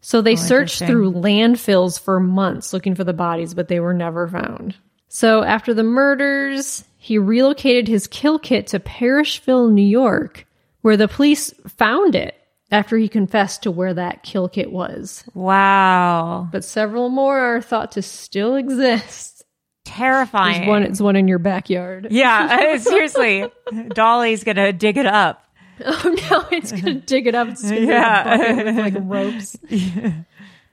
So 0.00 0.22
they 0.22 0.34
oh, 0.34 0.36
searched 0.36 0.78
through 0.78 1.14
landfills 1.14 1.98
for 1.98 2.20
months 2.20 2.72
looking 2.72 2.94
for 2.94 3.02
the 3.02 3.12
bodies, 3.12 3.54
but 3.54 3.66
they 3.66 3.80
were 3.80 3.94
never 3.94 4.28
found. 4.28 4.76
So 5.08 5.42
after 5.42 5.74
the 5.74 5.82
murders, 5.82 6.84
he 6.96 7.18
relocated 7.18 7.88
his 7.88 8.06
kill 8.06 8.38
kit 8.38 8.68
to 8.68 8.78
Parishville, 8.78 9.72
New 9.72 9.82
York, 9.82 10.46
where 10.82 10.96
the 10.96 11.08
police 11.08 11.52
found 11.66 12.14
it 12.14 12.36
after 12.74 12.96
he 12.98 13.08
confessed 13.08 13.62
to 13.62 13.70
where 13.70 13.94
that 13.94 14.22
kill 14.22 14.48
kit 14.48 14.70
was. 14.72 15.24
Wow. 15.34 16.48
But 16.52 16.64
several 16.64 17.08
more 17.08 17.38
are 17.38 17.62
thought 17.62 17.92
to 17.92 18.02
still 18.02 18.56
exist. 18.56 19.44
Terrifying. 19.84 20.58
There's 20.60 20.68
one, 20.68 20.82
it's 20.82 21.00
one 21.00 21.16
in 21.16 21.28
your 21.28 21.38
backyard. 21.38 22.08
yeah, 22.10 22.76
seriously. 22.78 23.50
Dolly's 23.88 24.42
going 24.44 24.56
to 24.56 24.72
dig 24.72 24.96
it 24.96 25.06
up. 25.06 25.40
Oh 25.84 26.16
no, 26.30 26.44
it's 26.56 26.70
gonna 26.70 26.94
dig 26.94 27.26
it 27.26 27.34
up. 27.34 27.48
It's 27.48 27.62
gonna 27.64 27.80
Yeah. 27.80 28.36
yeah. 28.36 28.62
with 28.62 28.76
like 28.78 28.94
ropes. 28.96 29.56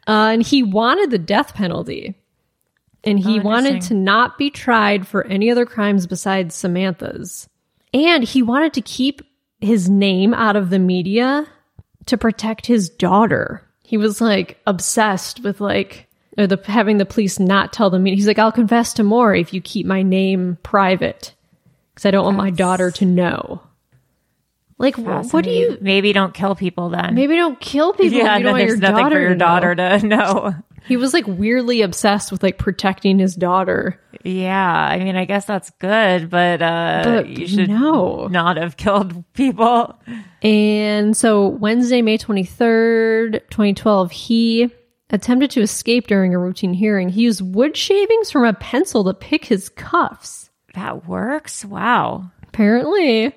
Uh, 0.08 0.30
and 0.34 0.44
he 0.44 0.62
wanted 0.62 1.10
the 1.10 1.18
death 1.18 1.54
penalty, 1.56 2.14
and 3.04 3.20
he 3.20 3.40
Oh, 3.40 3.44
wanted 3.44 3.82
to 3.84 3.94
not 3.96 4.38
be 4.38 4.52
tried 4.52 5.08
for 5.08 5.26
any 5.26 5.50
other 5.50 5.66
crimes 5.66 6.06
besides 6.06 6.54
Samantha's, 6.54 7.48
and 7.96 8.24
he 8.24 8.44
wanted 8.44 8.74
to 8.74 8.82
keep 8.82 9.24
his 9.60 9.90
name 9.90 10.34
out 10.36 10.56
of 10.56 10.70
the 10.70 10.80
media 10.80 11.48
to 12.08 12.18
protect 12.18 12.66
his 12.66 12.90
daughter. 12.90 13.68
He 13.84 13.98
was 13.98 14.22
like 14.22 14.60
obsessed 14.66 15.42
with 15.44 15.60
like 15.62 16.08
or 16.38 16.48
the 16.48 16.60
having 16.66 16.98
the 16.98 17.06
police 17.06 17.40
not 17.40 17.74
tell 17.74 17.90
the 17.90 18.00
media. 18.00 18.16
He's 18.16 18.28
like, 18.28 18.40
I'll 18.40 18.52
confess 18.52 18.94
to 18.94 19.04
more 19.04 19.36
if 19.36 19.54
you 19.54 19.62
keep 19.62 19.86
my 19.86 20.02
name 20.02 20.58
private 20.64 21.34
because 21.94 22.06
I 22.06 22.12
don't 22.12 22.26
want 22.26 22.38
my 22.38 22.52
daughter 22.52 22.92
to 22.92 23.06
know. 23.06 23.62
Like, 24.78 24.96
what 24.98 25.44
do 25.44 25.52
you? 25.52 25.78
Maybe 25.80 26.12
don't 26.12 26.34
kill 26.34 26.56
people 26.56 26.90
then. 26.90 27.14
Maybe 27.14 27.36
don't 27.36 27.60
kill 27.60 27.94
people 27.94 28.18
yeah, 28.18 28.38
you 28.38 28.44
don't 28.44 28.54
want 28.54 28.62
there's 28.62 28.80
your 28.80 28.90
nothing 28.90 29.04
daughter 29.04 29.16
for 29.16 29.22
your 29.22 29.30
to 29.30 29.36
know. 29.36 29.46
daughter 29.46 29.76
to 29.76 30.00
know. 30.08 30.56
He 30.88 30.98
was 30.98 31.14
like 31.14 31.26
weirdly 31.28 31.82
obsessed 31.82 32.32
with 32.32 32.44
like 32.44 32.58
protecting 32.58 33.20
his 33.20 33.36
daughter. 33.36 34.00
Yeah, 34.24 34.72
I 34.74 35.00
mean, 35.00 35.16
I 35.16 35.26
guess 35.26 35.46
that's 35.46 35.70
good, 35.80 36.30
but 36.30 36.62
uh, 36.62 37.02
But 37.06 37.28
you 37.30 37.48
should 37.48 37.70
no. 37.70 38.28
not 38.28 38.58
have 38.58 38.78
killed 38.78 39.24
people. 39.34 40.00
And 40.42 41.16
so 41.16 41.48
Wednesday, 41.48 42.02
May 42.02 42.18
23rd, 42.18 43.42
2012, 43.50 44.12
he 44.12 44.72
attempted 45.10 45.52
to 45.52 45.62
escape 45.62 46.08
during 46.08 46.34
a 46.34 46.40
routine 46.40 46.74
hearing. 46.74 47.10
He 47.10 47.22
used 47.22 47.42
wood 47.42 47.76
shavings 47.76 48.32
from 48.32 48.46
a 48.46 48.54
pencil 48.54 49.04
to 49.06 49.14
pick 49.14 49.46
his 49.46 49.70
cuffs. 49.70 50.50
That 50.74 51.08
works. 51.08 51.66
Wow. 51.66 52.32
Apparently. 52.44 53.36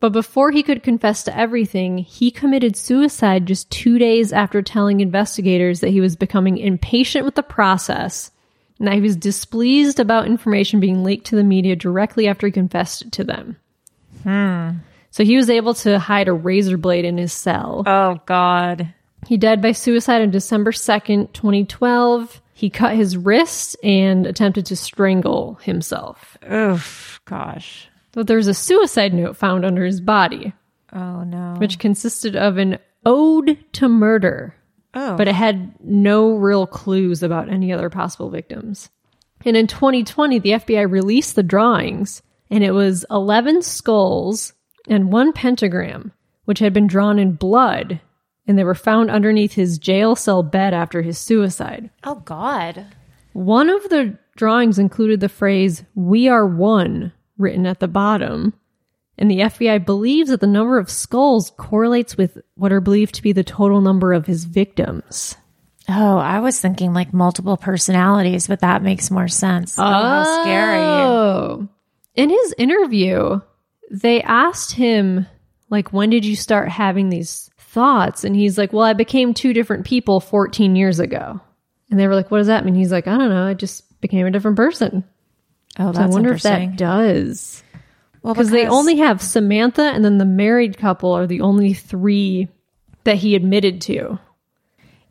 But 0.00 0.12
before 0.12 0.52
he 0.52 0.62
could 0.62 0.82
confess 0.82 1.24
to 1.24 1.36
everything, 1.36 1.98
he 1.98 2.30
committed 2.30 2.76
suicide 2.76 3.46
just 3.46 3.70
two 3.70 3.98
days 3.98 4.32
after 4.32 4.62
telling 4.62 5.00
investigators 5.00 5.80
that 5.80 5.90
he 5.90 6.00
was 6.00 6.14
becoming 6.14 6.58
impatient 6.58 7.24
with 7.24 7.34
the 7.34 7.42
process 7.42 8.30
and 8.78 8.86
that 8.86 8.94
he 8.94 9.00
was 9.00 9.16
displeased 9.16 9.98
about 9.98 10.26
information 10.26 10.78
being 10.78 11.02
leaked 11.02 11.26
to 11.26 11.36
the 11.36 11.42
media 11.42 11.74
directly 11.74 12.28
after 12.28 12.46
he 12.46 12.52
confessed 12.52 13.10
to 13.12 13.24
them. 13.24 13.56
Hmm. 14.22 14.70
So 15.10 15.24
he 15.24 15.36
was 15.36 15.50
able 15.50 15.74
to 15.74 15.98
hide 15.98 16.28
a 16.28 16.32
razor 16.32 16.76
blade 16.76 17.04
in 17.04 17.18
his 17.18 17.32
cell. 17.32 17.82
Oh 17.86 18.20
God. 18.26 18.94
He 19.26 19.36
died 19.36 19.60
by 19.60 19.72
suicide 19.72 20.22
on 20.22 20.30
December 20.30 20.70
2nd, 20.70 21.32
2012. 21.32 22.40
He 22.54 22.70
cut 22.70 22.94
his 22.94 23.16
wrist 23.16 23.76
and 23.82 24.26
attempted 24.26 24.66
to 24.66 24.76
strangle 24.76 25.54
himself. 25.62 26.36
Oof. 26.50 27.20
Gosh. 27.24 27.88
But 28.18 28.26
there 28.26 28.36
was 28.36 28.48
a 28.48 28.52
suicide 28.52 29.14
note 29.14 29.36
found 29.36 29.64
under 29.64 29.84
his 29.84 30.00
body, 30.00 30.52
Oh 30.92 31.22
no. 31.22 31.54
which 31.58 31.78
consisted 31.78 32.34
of 32.34 32.58
an 32.58 32.80
ode 33.06 33.56
to 33.74 33.88
murder, 33.88 34.56
oh. 34.92 35.16
but 35.16 35.28
it 35.28 35.36
had 35.36 35.72
no 35.80 36.34
real 36.34 36.66
clues 36.66 37.22
about 37.22 37.48
any 37.48 37.72
other 37.72 37.88
possible 37.88 38.28
victims. 38.28 38.90
And 39.44 39.56
in 39.56 39.68
2020, 39.68 40.40
the 40.40 40.50
FBI 40.50 40.90
released 40.90 41.36
the 41.36 41.44
drawings, 41.44 42.20
and 42.50 42.64
it 42.64 42.72
was 42.72 43.06
11 43.08 43.62
skulls 43.62 44.52
and 44.88 45.12
one 45.12 45.32
pentagram, 45.32 46.10
which 46.44 46.58
had 46.58 46.72
been 46.72 46.88
drawn 46.88 47.20
in 47.20 47.34
blood, 47.34 48.00
and 48.48 48.58
they 48.58 48.64
were 48.64 48.74
found 48.74 49.12
underneath 49.12 49.52
his 49.52 49.78
jail 49.78 50.16
cell 50.16 50.42
bed 50.42 50.74
after 50.74 51.02
his 51.02 51.20
suicide. 51.20 51.88
oh 52.02 52.16
God. 52.16 52.84
One 53.32 53.70
of 53.70 53.88
the 53.90 54.18
drawings 54.34 54.76
included 54.76 55.20
the 55.20 55.28
phrase, 55.28 55.84
We 55.94 56.26
are 56.26 56.44
one, 56.44 57.12
written 57.38 57.66
at 57.66 57.80
the 57.80 57.88
bottom. 57.88 58.52
And 59.16 59.30
the 59.30 59.40
FBI 59.40 59.84
believes 59.84 60.30
that 60.30 60.40
the 60.40 60.46
number 60.46 60.78
of 60.78 60.90
skulls 60.90 61.50
correlates 61.56 62.16
with 62.16 62.38
what 62.54 62.72
are 62.72 62.80
believed 62.80 63.14
to 63.16 63.22
be 63.22 63.32
the 63.32 63.42
total 63.42 63.80
number 63.80 64.12
of 64.12 64.26
his 64.26 64.44
victims. 64.44 65.34
Oh, 65.88 66.18
I 66.18 66.40
was 66.40 66.60
thinking 66.60 66.92
like 66.92 67.12
multiple 67.14 67.56
personalities, 67.56 68.46
but 68.46 68.60
that 68.60 68.82
makes 68.82 69.10
more 69.10 69.26
sense. 69.26 69.78
Oh, 69.78 69.82
how 69.82 70.42
scary. 70.42 70.78
Oh. 70.78 71.68
In 72.14 72.30
his 72.30 72.54
interview, 72.58 73.40
they 73.90 74.22
asked 74.22 74.72
him, 74.72 75.26
like, 75.70 75.92
when 75.92 76.10
did 76.10 76.24
you 76.24 76.36
start 76.36 76.68
having 76.68 77.08
these 77.08 77.50
thoughts? 77.58 78.22
And 78.24 78.36
he's 78.36 78.58
like, 78.58 78.72
well, 78.72 78.84
I 78.84 78.92
became 78.92 79.34
two 79.34 79.52
different 79.52 79.86
people 79.86 80.20
14 80.20 80.76
years 80.76 81.00
ago. 81.00 81.40
And 81.90 81.98
they 81.98 82.06
were 82.06 82.14
like, 82.14 82.30
what 82.30 82.38
does 82.38 82.48
that 82.48 82.64
mean? 82.64 82.74
He's 82.74 82.92
like, 82.92 83.06
I 83.06 83.16
don't 83.16 83.30
know. 83.30 83.46
I 83.46 83.54
just 83.54 84.00
became 84.00 84.26
a 84.26 84.30
different 84.30 84.56
person. 84.56 85.04
Oh, 85.78 85.92
So 85.92 85.98
I 85.98 86.02
that's 86.02 86.12
wonder 86.12 86.30
if 86.30 86.44
interesting. 86.44 86.70
that 86.70 86.76
does. 86.78 87.62
well, 88.22 88.34
because 88.34 88.50
they 88.50 88.66
only 88.66 88.96
have 88.96 89.22
Samantha 89.22 89.82
and 89.82 90.04
then 90.04 90.18
the 90.18 90.24
married 90.24 90.76
couple 90.76 91.12
are 91.12 91.26
the 91.26 91.42
only 91.42 91.74
three 91.74 92.48
that 93.04 93.16
he 93.16 93.34
admitted 93.36 93.80
to. 93.82 94.18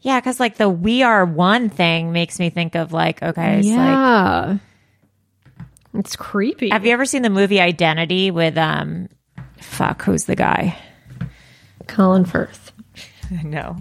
yeah, 0.02 0.20
because 0.20 0.40
like 0.40 0.58
the 0.58 0.70
"we 0.70 1.04
are 1.04 1.26
one" 1.26 1.70
thing 1.70 2.12
makes 2.12 2.40
me 2.40 2.50
think 2.50 2.76
of 2.76 2.92
like 2.94 3.22
okay, 3.24 3.60
it's 3.60 3.68
like 3.68 3.78
yeah, 3.78 4.58
it's 5.94 6.16
creepy. 6.16 6.70
have 6.70 6.86
you 6.86 6.92
ever 6.94 7.06
seen 7.06 7.22
the 7.24 7.30
movie 7.30 7.60
Identity 7.62 8.30
with 8.32 8.58
um, 8.58 9.10
fuck, 9.60 10.02
who's 10.04 10.26
the 10.26 10.36
guy? 10.36 10.78
Colin 11.88 12.26
Firth? 12.26 12.72
No, 13.44 13.78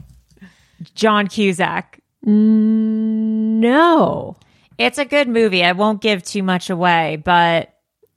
John 0.95 1.29
Cusack. 1.29 2.01
No, 2.25 4.37
It's 4.79 4.99
a 4.99 5.05
good 5.05 5.29
movie. 5.29 5.65
I 5.65 5.73
won't 5.73 6.01
give 6.03 6.23
too 6.23 6.43
much 6.43 6.71
away, 6.71 7.17
but 7.25 7.73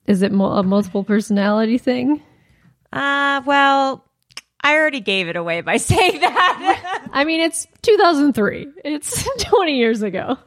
is 0.06 0.22
it 0.22 0.32
a 0.32 0.36
multiple 0.64 1.04
personality 1.04 1.78
thing? 1.78 2.22
uh, 2.92 3.42
well, 3.46 4.04
I 4.62 4.76
already 4.76 5.00
gave 5.00 5.28
it 5.30 5.36
away 5.38 5.62
by 5.62 5.78
saying 5.78 6.20
that. 6.22 7.08
I 7.14 7.24
mean, 7.24 7.40
it's 7.42 7.66
2003. 7.84 8.68
It's 8.84 9.28
20 9.46 9.78
years 9.78 10.02
ago. 10.02 10.38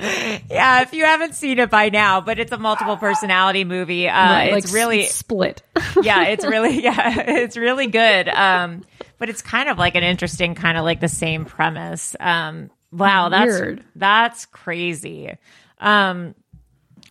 yeah, 0.00 0.82
if 0.82 0.92
you 0.92 1.04
haven't 1.04 1.34
seen 1.34 1.58
it 1.58 1.70
by 1.70 1.88
now, 1.90 2.20
but 2.20 2.38
it's 2.38 2.50
a 2.52 2.58
multiple 2.58 2.96
personality 2.96 3.64
movie. 3.64 4.08
Uh, 4.08 4.12
Right, 4.14 4.52
it's 4.54 4.66
like 4.66 4.74
really 4.74 5.04
s- 5.04 5.14
split. 5.14 5.62
yeah, 6.02 6.24
it's 6.28 6.44
really 6.44 6.82
yeah, 6.82 7.20
it's 7.20 7.56
really 7.56 7.86
good. 7.86 8.28
Um, 8.28 8.84
but 9.18 9.28
it's 9.28 9.42
kind 9.42 9.68
of 9.68 9.78
like 9.78 9.94
an 9.94 10.02
interesting 10.02 10.54
kind 10.56 10.76
of 10.76 10.84
like 10.84 10.98
the 11.00 11.08
same 11.08 11.44
premise. 11.44 12.16
Um, 12.18 12.70
wow, 12.92 13.28
that's 13.30 13.52
Weird. 13.52 13.84
that's 13.96 14.46
crazy. 14.46 15.36
Um, 15.78 16.34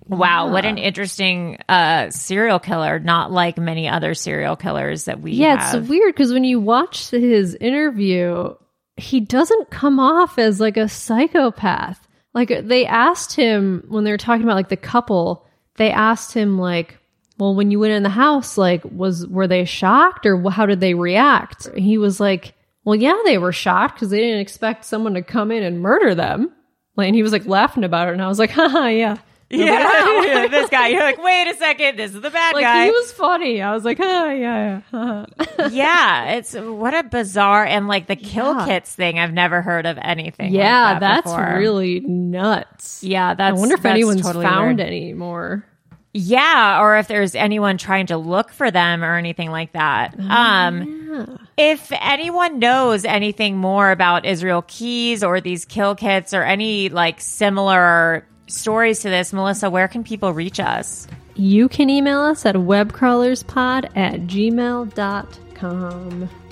wow, 0.07 0.51
what 0.51 0.65
an 0.65 0.77
interesting 0.77 1.57
uh 1.67 2.09
serial 2.09 2.59
killer. 2.59 2.99
Not 2.99 3.31
like 3.31 3.57
many 3.57 3.87
other 3.87 4.13
serial 4.13 4.55
killers 4.55 5.05
that 5.05 5.21
we 5.21 5.33
yeah, 5.33 5.59
have. 5.61 5.81
it's 5.81 5.89
weird 5.89 6.13
because 6.13 6.31
when 6.33 6.43
you 6.43 6.59
watch 6.59 7.09
his 7.09 7.55
interview, 7.55 8.53
he 8.97 9.19
doesn't 9.19 9.69
come 9.69 9.99
off 9.99 10.37
as 10.37 10.59
like 10.59 10.77
a 10.77 10.87
psychopath. 10.87 12.07
Like 12.33 12.49
they 12.63 12.85
asked 12.85 13.35
him 13.35 13.83
when 13.89 14.03
they 14.03 14.11
were 14.11 14.17
talking 14.17 14.43
about 14.43 14.55
like 14.55 14.69
the 14.69 14.77
couple, 14.77 15.45
they 15.75 15.91
asked 15.91 16.33
him 16.33 16.57
like, 16.57 16.97
"Well, 17.37 17.55
when 17.55 17.71
you 17.71 17.79
went 17.79 17.93
in 17.93 18.03
the 18.03 18.09
house, 18.09 18.57
like 18.57 18.83
was 18.85 19.27
were 19.27 19.47
they 19.47 19.65
shocked 19.65 20.25
or 20.25 20.49
how 20.49 20.65
did 20.65 20.79
they 20.79 20.93
react?" 20.93 21.67
He 21.75 21.97
was 21.97 22.19
like, 22.19 22.53
"Well, 22.83 22.95
yeah, 22.95 23.15
they 23.25 23.37
were 23.37 23.51
shocked 23.53 23.95
because 23.95 24.09
they 24.09 24.19
didn't 24.19 24.39
expect 24.41 24.85
someone 24.85 25.13
to 25.15 25.21
come 25.21 25.51
in 25.51 25.63
and 25.63 25.79
murder 25.81 26.15
them." 26.15 26.51
And 26.97 27.15
he 27.15 27.23
was 27.23 27.31
like 27.31 27.45
laughing 27.47 27.83
about 27.83 28.09
it, 28.09 28.13
and 28.13 28.21
I 28.21 28.27
was 28.27 28.39
like, 28.39 28.49
"Haha, 28.59 28.87
yeah." 28.87 29.17
Yeah, 29.53 30.47
this 30.49 30.69
guy. 30.69 30.87
You're 30.87 31.01
like, 31.03 31.21
wait 31.21 31.49
a 31.49 31.53
second, 31.57 31.97
this 31.97 32.15
is 32.15 32.21
the 32.21 32.29
bad 32.29 32.53
Like 32.55 32.63
guy. 32.63 32.85
he 32.85 32.91
was 32.91 33.11
funny. 33.11 33.61
I 33.61 33.73
was 33.73 33.83
like, 33.83 33.97
"Ah, 33.99 34.31
yeah, 34.31 34.79
yeah." 34.93 35.25
yeah, 35.69 36.31
it's 36.35 36.53
what 36.53 36.93
a 36.93 37.03
bizarre 37.03 37.65
and 37.65 37.89
like 37.89 38.07
the 38.07 38.15
kill 38.15 38.53
Yeah. 38.55 38.65
kits 38.65 38.95
thing. 38.95 39.19
I've 39.19 39.33
never 39.33 39.61
heard 39.61 39.85
of 39.85 39.97
anything. 40.01 40.53
yeah, 40.53 40.91
like 40.91 40.99
that 41.01 41.23
that's 41.25 41.35
before. 41.35 41.57
really 41.57 41.99
nuts. 41.99 43.03
Yeah, 43.03 43.33
that's. 43.33 43.57
I 43.57 43.59
wonder 43.59 43.75
if 43.75 43.81
that's 43.81 43.91
anyone's 43.93 44.21
totally 44.21 44.45
found 44.45 44.77
weird. 44.77 44.87
anymore. 44.87 45.65
Yeah, 46.13 46.81
or 46.81 46.97
if 46.97 47.07
there's 47.07 47.35
anyone 47.35 47.77
trying 47.77 48.07
to 48.07 48.17
look 48.17 48.51
for 48.51 48.69
them 48.69 49.03
or 49.03 49.15
anything 49.15 49.49
like 49.49 49.71
that. 49.73 50.15
Oh, 50.19 50.29
um, 50.29 51.39
if 51.57 51.91
anyone 51.93 52.59
knows 52.59 53.05
anything 53.05 53.57
more 53.57 53.91
about 53.91 54.25
Israel 54.25 54.63
Keyes 54.67 55.23
or 55.23 55.39
these 55.39 55.63
kill 55.65 55.95
kits 55.95 56.33
or 56.33 56.43
any 56.43 56.89
like 56.89 57.21
similar 57.21 58.25
stories 58.47 58.99
to 59.01 59.09
this, 59.09 59.31
Melissa, 59.31 59.69
where 59.69 59.87
can 59.87 60.03
people 60.03 60.33
reach 60.33 60.59
us? 60.59 61.07
You 61.35 61.69
can 61.69 61.89
email 61.89 62.19
us 62.19 62.45
at 62.45 62.55
webcrawlerspod 62.55 63.95
at 63.95 64.21
gmail.com. 64.21 64.69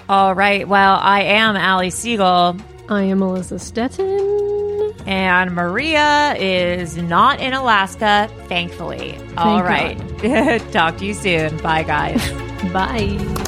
All 0.07 0.33
right. 0.35 0.67
Well, 0.67 0.99
I 1.01 1.21
am 1.23 1.55
Allie 1.55 1.89
Siegel. 1.89 2.55
I 2.87 3.03
am 3.03 3.19
Melissa 3.19 3.55
Stetten. 3.55 4.38
And 5.09 5.55
Maria 5.55 6.35
is 6.35 6.95
not 6.95 7.39
in 7.39 7.53
Alaska, 7.53 8.29
thankfully. 8.47 9.17
All 9.37 9.63
right. 9.63 9.97
Talk 10.71 10.97
to 10.97 11.05
you 11.05 11.15
soon. 11.15 11.57
Bye, 11.57 11.81
guys. 11.81 12.31
Bye. 12.71 13.47